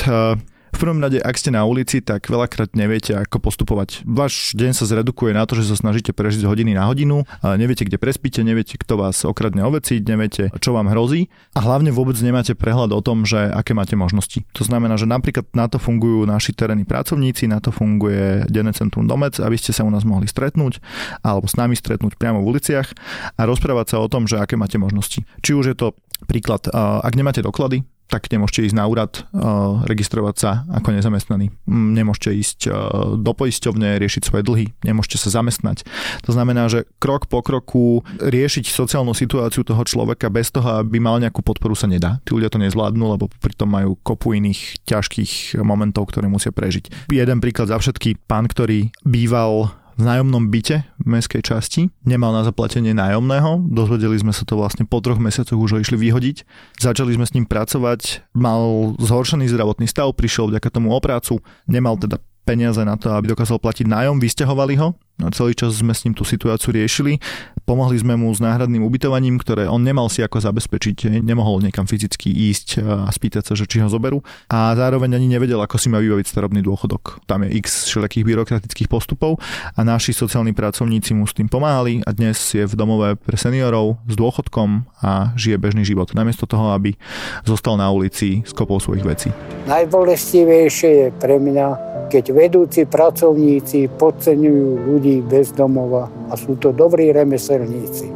Prvom 0.80 1.04
rade, 1.04 1.20
ak 1.20 1.36
ste 1.36 1.52
na 1.52 1.68
ulici, 1.68 2.00
tak 2.00 2.32
veľakrát 2.32 2.72
neviete, 2.72 3.12
ako 3.12 3.44
postupovať. 3.44 4.08
Váš 4.08 4.56
deň 4.56 4.72
sa 4.72 4.88
zredukuje 4.88 5.36
na 5.36 5.44
to, 5.44 5.60
že 5.60 5.68
sa 5.68 5.76
snažíte 5.76 6.16
prežiť 6.16 6.42
z 6.42 6.50
hodiny 6.50 6.72
na 6.72 6.88
hodinu, 6.88 7.28
neviete, 7.44 7.84
kde 7.84 8.00
prespíte, 8.00 8.40
neviete, 8.48 8.80
kto 8.80 8.96
vás 8.96 9.28
okradne 9.28 9.68
oveci, 9.68 10.00
neviete, 10.00 10.48
čo 10.64 10.72
vám 10.72 10.88
hrozí 10.88 11.28
a 11.52 11.60
hlavne 11.60 11.92
vôbec 11.92 12.16
nemáte 12.24 12.56
prehľad 12.56 12.96
o 12.96 13.04
tom, 13.04 13.28
že 13.28 13.52
aké 13.52 13.76
máte 13.76 14.00
možnosti. 14.00 14.48
To 14.56 14.64
znamená, 14.64 14.96
že 14.96 15.04
napríklad 15.04 15.52
na 15.52 15.68
to 15.68 15.84
fungujú 15.84 16.24
naši 16.24 16.56
terénni 16.56 16.88
pracovníci, 16.88 17.52
na 17.52 17.60
to 17.60 17.76
funguje 17.76 18.48
Denné 18.48 18.72
centrum 18.72 19.04
Domec, 19.04 19.36
aby 19.44 19.60
ste 19.60 19.76
sa 19.76 19.84
u 19.84 19.92
nás 19.92 20.08
mohli 20.08 20.32
stretnúť 20.32 20.80
alebo 21.20 21.44
s 21.44 21.60
nami 21.60 21.76
stretnúť 21.76 22.16
priamo 22.16 22.40
v 22.40 22.56
uliciach 22.56 22.88
a 23.36 23.42
rozprávať 23.44 23.94
sa 23.94 23.98
o 24.00 24.08
tom, 24.08 24.32
že 24.32 24.40
aké 24.40 24.56
máte 24.56 24.80
možnosti. 24.80 25.28
Či 25.44 25.52
už 25.52 25.66
je 25.74 25.76
to 25.76 25.88
príklad, 26.24 26.72
ak 26.72 27.14
nemáte 27.20 27.44
doklady, 27.44 27.84
tak 28.10 28.28
nemôžete 28.34 28.70
ísť 28.70 28.76
na 28.76 28.90
úrad, 28.90 29.22
uh, 29.32 29.86
registrovať 29.86 30.36
sa 30.36 30.52
ako 30.74 30.98
nezamestnaný. 30.98 31.54
Nemôžete 31.70 32.30
ísť 32.34 32.60
uh, 32.68 32.74
do 33.16 33.32
poisťovne, 33.38 34.02
riešiť 34.02 34.24
svoje 34.26 34.44
dlhy, 34.44 34.66
nemôžete 34.82 35.22
sa 35.22 35.30
zamestnať. 35.40 35.86
To 36.26 36.34
znamená, 36.34 36.66
že 36.68 36.90
krok 36.98 37.30
po 37.30 37.46
kroku 37.46 38.02
riešiť 38.18 38.66
sociálnu 38.66 39.14
situáciu 39.14 39.62
toho 39.62 39.86
človeka 39.86 40.34
bez 40.34 40.50
toho, 40.50 40.82
aby 40.82 40.98
mal 40.98 41.22
nejakú 41.22 41.46
podporu 41.46 41.78
sa 41.78 41.86
nedá. 41.86 42.18
Tí 42.26 42.34
ľudia 42.34 42.50
to 42.50 42.58
nezvládnu, 42.58 43.06
lebo 43.06 43.30
pritom 43.40 43.70
majú 43.70 43.96
kopu 44.02 44.34
iných 44.34 44.84
ťažkých 44.90 45.62
momentov, 45.62 46.10
ktoré 46.10 46.26
musia 46.26 46.50
prežiť. 46.50 47.14
Jeden 47.14 47.38
príklad 47.40 47.70
za 47.70 47.78
všetky, 47.78 48.26
pán, 48.26 48.50
ktorý 48.50 48.90
býval 49.06 49.79
v 50.00 50.08
nájomnom 50.08 50.48
byte 50.48 50.88
v 50.96 51.08
mestskej 51.12 51.44
časti, 51.44 51.92
nemal 52.08 52.32
na 52.32 52.48
zaplatenie 52.48 52.96
nájomného, 52.96 53.68
dozvedeli 53.68 54.16
sme 54.16 54.32
sa 54.32 54.48
to 54.48 54.56
vlastne 54.56 54.88
po 54.88 55.04
troch 55.04 55.20
mesiacoch 55.20 55.60
už 55.60 55.76
ho 55.76 55.80
išli 55.84 56.00
vyhodiť, 56.00 56.48
začali 56.80 57.12
sme 57.20 57.28
s 57.28 57.36
ním 57.36 57.44
pracovať, 57.44 58.32
mal 58.32 58.96
zhoršený 58.96 59.52
zdravotný 59.52 59.92
stav, 59.92 60.16
prišiel 60.16 60.56
vďaka 60.56 60.72
tomu 60.72 60.96
o 60.96 61.00
prácu, 61.04 61.44
nemal 61.68 62.00
teda 62.00 62.24
peniaze 62.50 62.82
na 62.82 62.98
to, 62.98 63.14
aby 63.14 63.38
dokázal 63.38 63.62
platiť 63.62 63.86
nájom, 63.86 64.18
vysťahovali 64.18 64.74
ho. 64.82 64.98
No 65.20 65.28
celý 65.36 65.52
čas 65.52 65.76
sme 65.76 65.92
s 65.92 66.08
ním 66.08 66.16
tú 66.16 66.24
situáciu 66.24 66.72
riešili. 66.72 67.20
Pomohli 67.68 68.00
sme 68.00 68.16
mu 68.16 68.32
s 68.32 68.40
náhradným 68.40 68.80
ubytovaním, 68.88 69.36
ktoré 69.36 69.68
on 69.68 69.84
nemal 69.84 70.08
si 70.08 70.24
ako 70.24 70.40
zabezpečiť. 70.40 71.20
Nemohol 71.20 71.60
niekam 71.60 71.84
fyzicky 71.84 72.32
ísť 72.32 72.80
a 72.80 73.12
spýtať 73.12 73.52
sa, 73.52 73.54
že 73.54 73.68
či 73.68 73.84
ho 73.84 73.92
zoberú. 73.92 74.24
A 74.48 74.72
zároveň 74.80 75.20
ani 75.20 75.28
nevedel, 75.28 75.60
ako 75.60 75.76
si 75.76 75.92
má 75.92 76.00
vybaviť 76.00 76.24
starobný 76.24 76.64
dôchodok. 76.64 77.20
Tam 77.28 77.44
je 77.44 77.52
x 77.60 77.92
všelijakých 77.92 78.26
byrokratických 78.32 78.88
postupov 78.88 79.44
a 79.76 79.84
naši 79.84 80.16
sociálni 80.16 80.56
pracovníci 80.56 81.12
mu 81.12 81.28
s 81.28 81.36
tým 81.36 81.52
pomáhali 81.52 82.00
a 82.08 82.16
dnes 82.16 82.40
je 82.56 82.64
v 82.64 82.74
domove 82.80 83.20
pre 83.20 83.36
seniorov 83.36 84.00
s 84.08 84.16
dôchodkom 84.16 84.88
a 85.04 85.36
žije 85.36 85.60
bežný 85.60 85.84
život. 85.84 86.16
Namiesto 86.16 86.48
toho, 86.48 86.72
aby 86.72 86.96
zostal 87.44 87.76
na 87.76 87.92
ulici 87.92 88.48
s 88.48 88.56
kopou 88.56 88.80
svojich 88.80 89.04
vecí. 89.04 89.30
Najbolestivejšie 89.68 90.92
je 90.96 91.08
pre 91.20 91.44
mňa, 91.44 91.68
keď 92.10 92.26
vedúci 92.34 92.90
pracovníci 92.90 93.86
podceňujú 93.94 94.70
ľudí 94.90 95.22
bez 95.22 95.54
domova 95.54 96.10
a 96.28 96.34
sú 96.34 96.58
to 96.58 96.74
dobrí 96.74 97.14
remeselníci. 97.14 98.10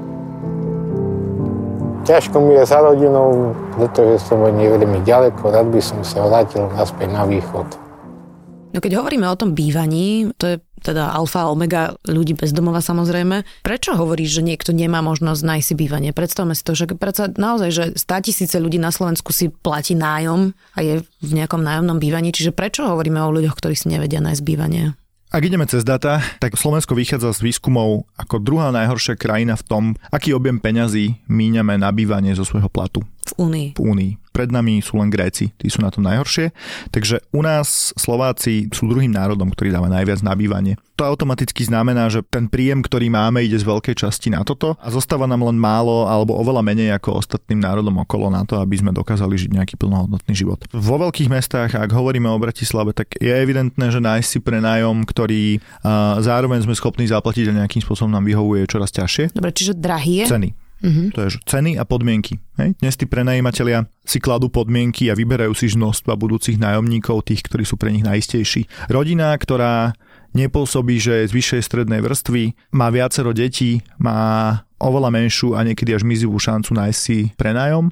Ťažko 2.03 2.35
mi 2.43 2.59
je 2.59 2.67
za 2.67 2.83
rodinou, 2.83 3.55
pretože 3.79 4.27
som 4.27 4.43
veľmi 4.43 4.99
ďaleko, 5.07 5.53
rád 5.53 5.71
by 5.71 5.79
som 5.79 6.03
sa 6.03 6.27
vrátil 6.27 6.67
naspäť 6.75 7.15
na 7.15 7.23
východ. 7.23 7.82
No 8.73 8.81
keď 8.81 8.97
hovoríme 8.97 9.29
o 9.29 9.37
tom 9.37 9.53
bývaní, 9.53 10.33
to 10.41 10.45
je 10.49 10.57
teda 10.83 11.15
alfa 11.15 11.47
a 11.47 11.51
omega 11.53 11.95
ľudí 12.03 12.35
bez 12.35 12.51
domova 12.51 12.83
samozrejme. 12.83 13.47
Prečo 13.63 13.95
hovoríš, 13.95 14.41
že 14.41 14.43
niekto 14.43 14.75
nemá 14.75 14.99
možnosť 14.99 15.41
nájsť 15.45 15.65
si 15.65 15.75
bývanie? 15.79 16.09
Predstavme 16.11 16.57
si 16.57 16.65
to, 16.65 16.75
že 16.75 16.91
predsa 16.97 17.31
naozaj, 17.31 17.69
že 17.71 17.83
100 17.95 18.27
tisíce 18.27 18.57
ľudí 18.59 18.81
na 18.81 18.91
Slovensku 18.91 19.31
si 19.31 19.47
platí 19.47 19.95
nájom 19.95 20.51
a 20.75 20.79
je 20.83 21.05
v 21.05 21.31
nejakom 21.31 21.63
nájomnom 21.63 22.01
bývaní, 22.01 22.35
čiže 22.35 22.51
prečo 22.51 22.83
hovoríme 22.83 23.21
o 23.23 23.31
ľuďoch, 23.31 23.55
ktorí 23.55 23.77
si 23.77 23.87
nevedia 23.87 24.19
nájsť 24.19 24.43
bývanie? 24.43 24.97
Ak 25.33 25.41
ideme 25.41 25.65
cez 25.65 25.81
data, 25.81 26.21
tak 26.37 26.53
Slovensko 26.53 26.93
vychádza 26.93 27.33
z 27.33 27.41
výskumov 27.41 28.05
ako 28.21 28.37
druhá 28.37 28.69
najhoršia 28.69 29.17
krajina 29.17 29.57
v 29.57 29.65
tom, 29.65 29.83
aký 30.13 30.29
objem 30.29 30.61
peňazí 30.61 31.25
míňame 31.25 31.73
na 31.81 31.89
bývanie 31.89 32.37
zo 32.37 32.45
svojho 32.45 32.69
platu. 32.69 33.01
V 33.23 33.33
Únii. 33.39 33.67
V 33.79 33.81
Únii. 33.81 34.11
Pred 34.33 34.49
nami 34.49 34.81
sú 34.81 34.97
len 34.97 35.13
Gréci, 35.13 35.53
tí 35.61 35.69
sú 35.69 35.85
na 35.85 35.93
tom 35.93 36.01
najhoršie. 36.09 36.49
Takže 36.89 37.21
u 37.37 37.45
nás 37.45 37.93
Slováci 37.93 38.65
sú 38.73 38.89
druhým 38.89 39.13
národom, 39.13 39.53
ktorý 39.53 39.69
dáva 39.69 39.85
najviac 39.93 40.25
na 40.25 40.33
bývanie. 40.33 40.73
To 40.97 41.05
automaticky 41.05 41.61
znamená, 41.65 42.09
že 42.09 42.25
ten 42.25 42.49
príjem, 42.49 42.81
ktorý 42.81 43.13
máme, 43.13 43.45
ide 43.45 43.57
z 43.57 43.65
veľkej 43.65 43.93
časti 43.93 44.33
na 44.33 44.41
toto 44.41 44.73
a 44.81 44.89
zostáva 44.89 45.29
nám 45.29 45.45
len 45.45 45.57
málo 45.57 46.09
alebo 46.09 46.33
oveľa 46.37 46.65
menej 46.65 46.97
ako 46.97 47.21
ostatným 47.21 47.61
národom 47.61 47.93
okolo 48.01 48.33
na 48.33 48.41
to, 48.41 48.57
aby 48.57 48.73
sme 48.77 48.89
dokázali 48.89 49.37
žiť 49.37 49.53
nejaký 49.53 49.75
plnohodnotný 49.77 50.33
život. 50.33 50.65
Vo 50.73 50.97
veľkých 50.97 51.29
mestách, 51.29 51.77
ak 51.77 51.93
hovoríme 51.93 52.29
o 52.29 52.41
Bratislave, 52.41 52.93
tak 52.93 53.13
je 53.21 53.29
evidentné, 53.29 53.89
že 53.93 54.01
nájsť 54.01 54.27
si 54.27 54.39
prenájom, 54.41 55.05
ktorý 55.05 55.61
uh, 55.61 56.17
zároveň 56.21 56.65
sme 56.65 56.73
schopní 56.73 57.05
zaplatiť 57.05 57.53
a 57.53 57.65
nejakým 57.65 57.85
spôsobom 57.85 58.09
nám 58.09 58.25
vyhovuje 58.25 58.65
čoraz 58.65 58.89
ťažšie. 58.93 59.33
Dobre, 59.33 59.53
čiže 59.53 59.77
drahý 59.77 60.25
je? 60.25 60.29
Ceny. 60.29 60.49
Mm-hmm. 60.83 61.15
To 61.15 61.19
je 61.23 61.29
ceny 61.47 61.79
a 61.79 61.87
podmienky. 61.87 62.43
Hej? 62.59 62.75
Dnes 62.83 62.99
tí 62.99 63.07
prenajímatelia 63.07 63.87
si 64.03 64.19
kladú 64.19 64.51
podmienky 64.51 65.07
a 65.07 65.15
vyberajú 65.15 65.55
si 65.55 65.71
množstva 65.71 66.19
budúcich 66.19 66.59
nájomníkov, 66.59 67.23
tých, 67.23 67.47
ktorí 67.47 67.63
sú 67.63 67.79
pre 67.79 67.89
nich 67.95 68.03
najistejší. 68.03 68.91
Rodina, 68.91 69.31
ktorá 69.39 69.95
nepôsobí, 70.35 70.99
že 70.99 71.23
je 71.23 71.29
z 71.31 71.35
vyššej 71.39 71.61
strednej 71.63 72.03
vrstvy, 72.03 72.75
má 72.75 72.91
viacero 72.91 73.31
detí, 73.31 73.79
má 73.95 74.59
oveľa 74.83 75.09
menšiu 75.15 75.55
a 75.55 75.63
niekedy 75.63 75.95
až 75.95 76.03
mizivú 76.03 76.35
šancu 76.35 76.75
nájsť 76.75 76.99
si 76.99 77.31
prenájom, 77.39 77.87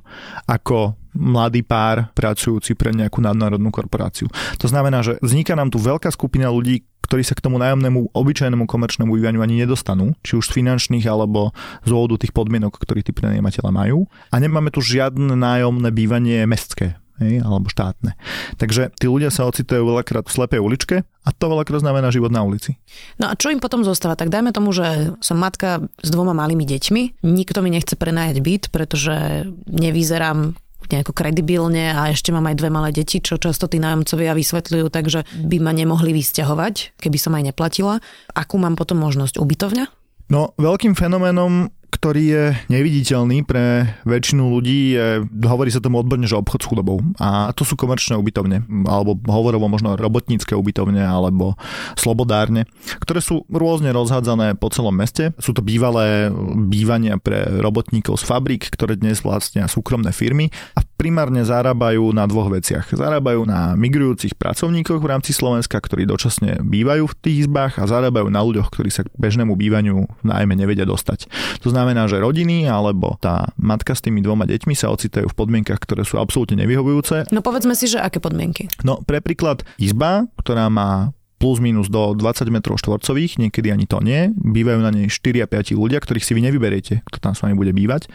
ako 0.52 1.00
mladý 1.16 1.62
pár 1.64 2.12
pracujúci 2.16 2.76
pre 2.76 2.96
nejakú 2.96 3.20
nadnárodnú 3.20 3.70
korporáciu. 3.72 4.32
To 4.60 4.68
znamená, 4.68 5.04
že 5.04 5.20
vzniká 5.20 5.56
nám 5.56 5.72
tu 5.72 5.78
veľká 5.80 6.08
skupina 6.12 6.48
ľudí, 6.48 6.84
ktorí 7.04 7.28
sa 7.28 7.36
k 7.36 7.44
tomu 7.44 7.60
nájomnému, 7.60 8.16
obyčajnému 8.16 8.64
komerčnému 8.70 9.12
bývaniu 9.12 9.44
ani 9.44 9.60
nedostanú, 9.60 10.16
či 10.24 10.40
už 10.40 10.48
z 10.48 10.64
finančných 10.64 11.04
alebo 11.12 11.52
z 11.84 11.92
dôvodu 11.92 12.24
tých 12.24 12.32
podmienok, 12.32 12.80
ktorých 12.80 13.12
tí 13.12 13.12
prenajímateľa 13.12 13.72
majú. 13.74 14.08
A 14.32 14.40
nemáme 14.40 14.72
tu 14.72 14.80
žiadne 14.80 15.36
nájomné 15.36 15.92
bývanie 15.92 16.48
mestské 16.48 16.96
alebo 17.22 17.70
štátne. 17.70 18.18
Takže 18.58 18.98
tí 18.98 19.06
ľudia 19.06 19.30
sa 19.30 19.46
ocitajú 19.46 19.86
veľakrát 19.86 20.26
v 20.26 20.34
slepej 20.34 20.58
uličke 20.58 20.96
a 21.06 21.30
to 21.30 21.46
veľakrát 21.54 21.86
znamená 21.86 22.10
život 22.10 22.34
na 22.34 22.42
ulici. 22.42 22.82
No 23.22 23.30
a 23.30 23.38
čo 23.38 23.54
im 23.54 23.62
potom 23.62 23.86
zostáva? 23.86 24.18
Tak 24.18 24.34
dajme 24.34 24.50
tomu, 24.50 24.74
že 24.74 25.14
som 25.22 25.38
matka 25.38 25.86
s 26.02 26.10
dvoma 26.10 26.34
malými 26.34 26.66
deťmi, 26.66 27.22
nikto 27.22 27.62
mi 27.62 27.70
nechce 27.70 27.94
prenajať 27.94 28.38
byt, 28.42 28.64
pretože 28.74 29.46
nevyzerám 29.70 30.58
nejako 30.90 31.14
kredibilne 31.14 31.94
a 31.94 32.10
ešte 32.10 32.34
mám 32.34 32.50
aj 32.50 32.56
dve 32.58 32.70
malé 32.74 32.90
deti, 32.96 33.22
čo 33.22 33.38
často 33.38 33.70
tí 33.70 33.78
nájomcovia 33.78 34.34
vysvetľujú, 34.34 34.86
takže 34.90 35.28
by 35.46 35.58
ma 35.62 35.72
nemohli 35.76 36.16
vysťahovať, 36.16 36.98
keby 36.98 37.18
som 37.20 37.36
aj 37.38 37.54
neplatila. 37.54 38.02
Akú 38.34 38.58
mám 38.58 38.74
potom 38.80 38.98
možnosť? 38.98 39.38
Ubytovňa? 39.38 39.86
No, 40.32 40.56
veľkým 40.56 40.96
fenoménom 40.96 41.68
ktorý 41.92 42.24
je 42.24 42.44
neviditeľný 42.72 43.44
pre 43.44 43.94
väčšinu 44.08 44.48
ľudí, 44.48 44.96
je, 44.96 45.08
hovorí 45.44 45.70
sa 45.70 45.84
tomu 45.84 46.00
odborne, 46.00 46.24
že 46.24 46.40
obchod 46.40 46.64
s 46.64 46.70
chudobou. 46.72 47.04
A 47.20 47.52
to 47.52 47.68
sú 47.68 47.76
komerčné 47.76 48.16
ubytovne, 48.16 48.64
alebo 48.88 49.20
hovorovo 49.28 49.68
možno 49.68 50.00
robotnícke 50.00 50.56
ubytovne, 50.56 51.04
alebo 51.04 51.60
slobodárne, 52.00 52.66
ktoré 53.04 53.20
sú 53.20 53.44
rôzne 53.52 53.92
rozhádzané 53.92 54.56
po 54.56 54.72
celom 54.72 54.96
meste. 54.96 55.36
Sú 55.38 55.52
to 55.52 55.60
bývalé 55.60 56.32
bývania 56.72 57.20
pre 57.20 57.44
robotníkov 57.60 58.18
z 58.18 58.24
fabrik, 58.24 58.72
ktoré 58.72 58.96
dnes 58.96 59.20
vlastnia 59.20 59.68
súkromné 59.68 60.16
firmy 60.16 60.48
a 60.80 60.82
primárne 61.02 61.42
zarábajú 61.42 62.14
na 62.14 62.30
dvoch 62.30 62.54
veciach. 62.54 62.94
Zarábajú 62.94 63.50
na 63.50 63.74
migrujúcich 63.74 64.38
pracovníkoch 64.38 65.02
v 65.02 65.10
rámci 65.10 65.34
Slovenska, 65.34 65.82
ktorí 65.82 66.06
dočasne 66.06 66.62
bývajú 66.62 67.10
v 67.10 67.18
tých 67.18 67.50
izbách 67.50 67.82
a 67.82 67.90
zarábajú 67.90 68.30
na 68.30 68.46
ľuďoch, 68.46 68.70
ktorí 68.70 68.94
sa 68.94 69.02
k 69.02 69.10
bežnému 69.18 69.58
bývaniu 69.58 70.06
najmä 70.22 70.54
nevedia 70.54 70.86
dostať. 70.86 71.26
To 71.66 71.74
znamená, 71.74 72.06
že 72.06 72.22
rodiny 72.22 72.70
alebo 72.70 73.18
tá 73.18 73.50
matka 73.58 73.98
s 73.98 74.06
tými 74.06 74.22
dvoma 74.22 74.46
deťmi 74.46 74.78
sa 74.78 74.94
ocitajú 74.94 75.26
v 75.26 75.34
podmienkach, 75.34 75.82
ktoré 75.82 76.06
sú 76.06 76.22
absolútne 76.22 76.62
nevyhovujúce. 76.62 77.34
No 77.34 77.42
povedzme 77.42 77.74
si, 77.74 77.90
že 77.90 77.98
aké 77.98 78.22
podmienky? 78.22 78.70
No 78.86 79.02
pre 79.02 79.26
príklad 79.26 79.66
izba, 79.82 80.30
ktorá 80.38 80.70
má 80.70 81.18
plus 81.42 81.58
minus 81.58 81.90
do 81.90 82.14
20 82.14 82.54
m 82.54 82.62
štvorcových, 82.62 83.42
niekedy 83.42 83.74
ani 83.74 83.90
to 83.90 83.98
nie. 84.06 84.30
Bývajú 84.38 84.86
na 84.86 84.94
nej 84.94 85.10
4 85.10 85.42
a 85.42 85.48
5 85.50 85.74
ľudia, 85.74 85.98
ktorých 85.98 86.22
si 86.22 86.38
vy 86.38 86.46
nevyberiete, 86.46 87.02
kto 87.10 87.18
tam 87.18 87.34
s 87.34 87.42
vami 87.42 87.58
bude 87.58 87.74
bývať. 87.74 88.06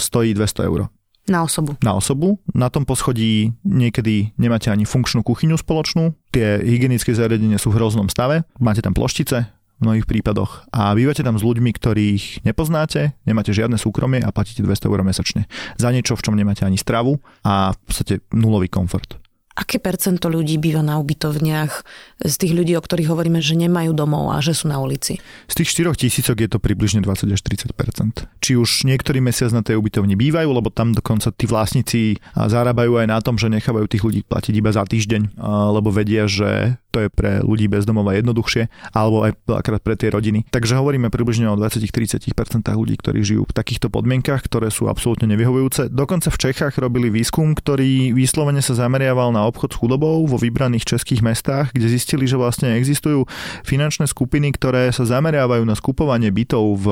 Stojí 0.00 0.32
200 0.32 0.64
eur. 0.64 0.88
Na 1.28 1.44
osobu. 1.44 1.76
Na 1.84 1.92
osobu. 1.94 2.40
Na 2.56 2.72
tom 2.72 2.88
poschodí 2.88 3.52
niekedy 3.66 4.32
nemáte 4.40 4.72
ani 4.72 4.88
funkčnú 4.88 5.20
kuchyňu 5.20 5.60
spoločnú. 5.60 6.16
Tie 6.32 6.62
hygienické 6.64 7.12
zariadenia 7.12 7.60
sú 7.60 7.74
v 7.74 7.82
hroznom 7.82 8.08
stave. 8.08 8.48
Máte 8.56 8.80
tam 8.80 8.96
ploštice, 8.96 9.46
v 9.80 9.80
mnohých 9.80 10.04
prípadoch 10.04 10.68
a 10.76 10.92
bývate 10.92 11.24
tam 11.24 11.40
s 11.40 11.42
ľuďmi, 11.42 11.72
ktorých 11.72 12.44
nepoznáte, 12.44 13.16
nemáte 13.24 13.56
žiadne 13.56 13.80
súkromie 13.80 14.20
a 14.20 14.28
platíte 14.28 14.60
200 14.60 14.92
eur 14.92 15.00
mesačne 15.00 15.48
za 15.80 15.88
niečo, 15.88 16.20
v 16.20 16.24
čom 16.28 16.36
nemáte 16.36 16.68
ani 16.68 16.76
stravu 16.76 17.16
a 17.40 17.72
v 17.72 17.78
podstate 17.88 18.14
nulový 18.36 18.68
komfort. 18.68 19.16
Aké 19.58 19.82
percento 19.82 20.30
ľudí 20.30 20.56
býva 20.62 20.80
na 20.80 20.96
ubytovniach 21.02 21.84
z 22.22 22.34
tých 22.38 22.54
ľudí, 22.54 22.78
o 22.78 22.82
ktorých 22.82 23.10
hovoríme, 23.10 23.42
že 23.42 23.58
nemajú 23.58 23.92
domov 23.92 24.32
a 24.32 24.38
že 24.38 24.54
sú 24.56 24.70
na 24.70 24.78
ulici? 24.78 25.18
Z 25.50 25.54
tých 25.60 25.74
4 25.74 25.92
tisícok 25.94 26.36
je 26.38 26.48
to 26.48 26.58
približne 26.62 27.02
20 27.04 27.28
až 27.34 27.40
30% 27.44 28.30
Či 28.40 28.52
už 28.56 28.88
niektorý 28.88 29.20
mesiac 29.20 29.50
na 29.52 29.60
tej 29.60 29.76
ubytovni 29.76 30.16
bývajú, 30.16 30.48
lebo 30.48 30.72
tam 30.72 30.96
dokonca 30.96 31.34
tí 31.34 31.44
vlastníci 31.44 32.22
zarábajú 32.34 33.04
aj 33.04 33.06
na 33.10 33.18
tom, 33.20 33.36
že 33.36 33.52
nechávajú 33.52 33.84
tých 33.90 34.06
ľudí 34.06 34.20
platiť 34.24 34.54
iba 34.54 34.70
za 34.72 34.86
týždeň, 34.86 35.36
lebo 35.76 35.92
vedia, 35.92 36.24
že 36.24 36.79
to 36.90 37.06
je 37.06 37.08
pre 37.08 37.40
ľudí 37.40 37.70
bez 37.70 37.86
domova 37.86 38.12
jednoduchšie, 38.18 38.92
alebo 38.92 39.24
aj 39.24 39.38
veľakrát 39.46 39.80
pre 39.80 39.94
tie 39.94 40.10
rodiny. 40.10 40.44
Takže 40.50 40.76
hovoríme 40.76 41.08
približne 41.08 41.46
o 41.48 41.54
20-30% 41.56 42.34
ľudí, 42.74 42.98
ktorí 42.98 43.22
žijú 43.22 43.46
v 43.46 43.54
takýchto 43.54 43.88
podmienkach, 43.88 44.44
ktoré 44.44 44.68
sú 44.68 44.90
absolútne 44.90 45.30
nevyhovujúce. 45.30 45.88
Dokonca 45.88 46.28
v 46.28 46.40
Čechách 46.50 46.74
robili 46.82 47.08
výskum, 47.08 47.54
ktorý 47.54 48.12
vyslovene 48.12 48.60
sa 48.60 48.74
zameriaval 48.74 49.30
na 49.30 49.46
obchod 49.46 49.72
s 49.72 49.78
chudobou 49.78 50.26
vo 50.26 50.36
vybraných 50.36 50.84
českých 50.84 51.22
mestách, 51.22 51.70
kde 51.70 51.86
zistili, 51.88 52.26
že 52.26 52.34
vlastne 52.34 52.74
existujú 52.74 53.24
finančné 53.62 54.10
skupiny, 54.10 54.50
ktoré 54.58 54.90
sa 54.90 55.06
zameriavajú 55.06 55.62
na 55.62 55.78
skupovanie 55.78 56.34
bytov 56.34 56.64
v 56.82 56.86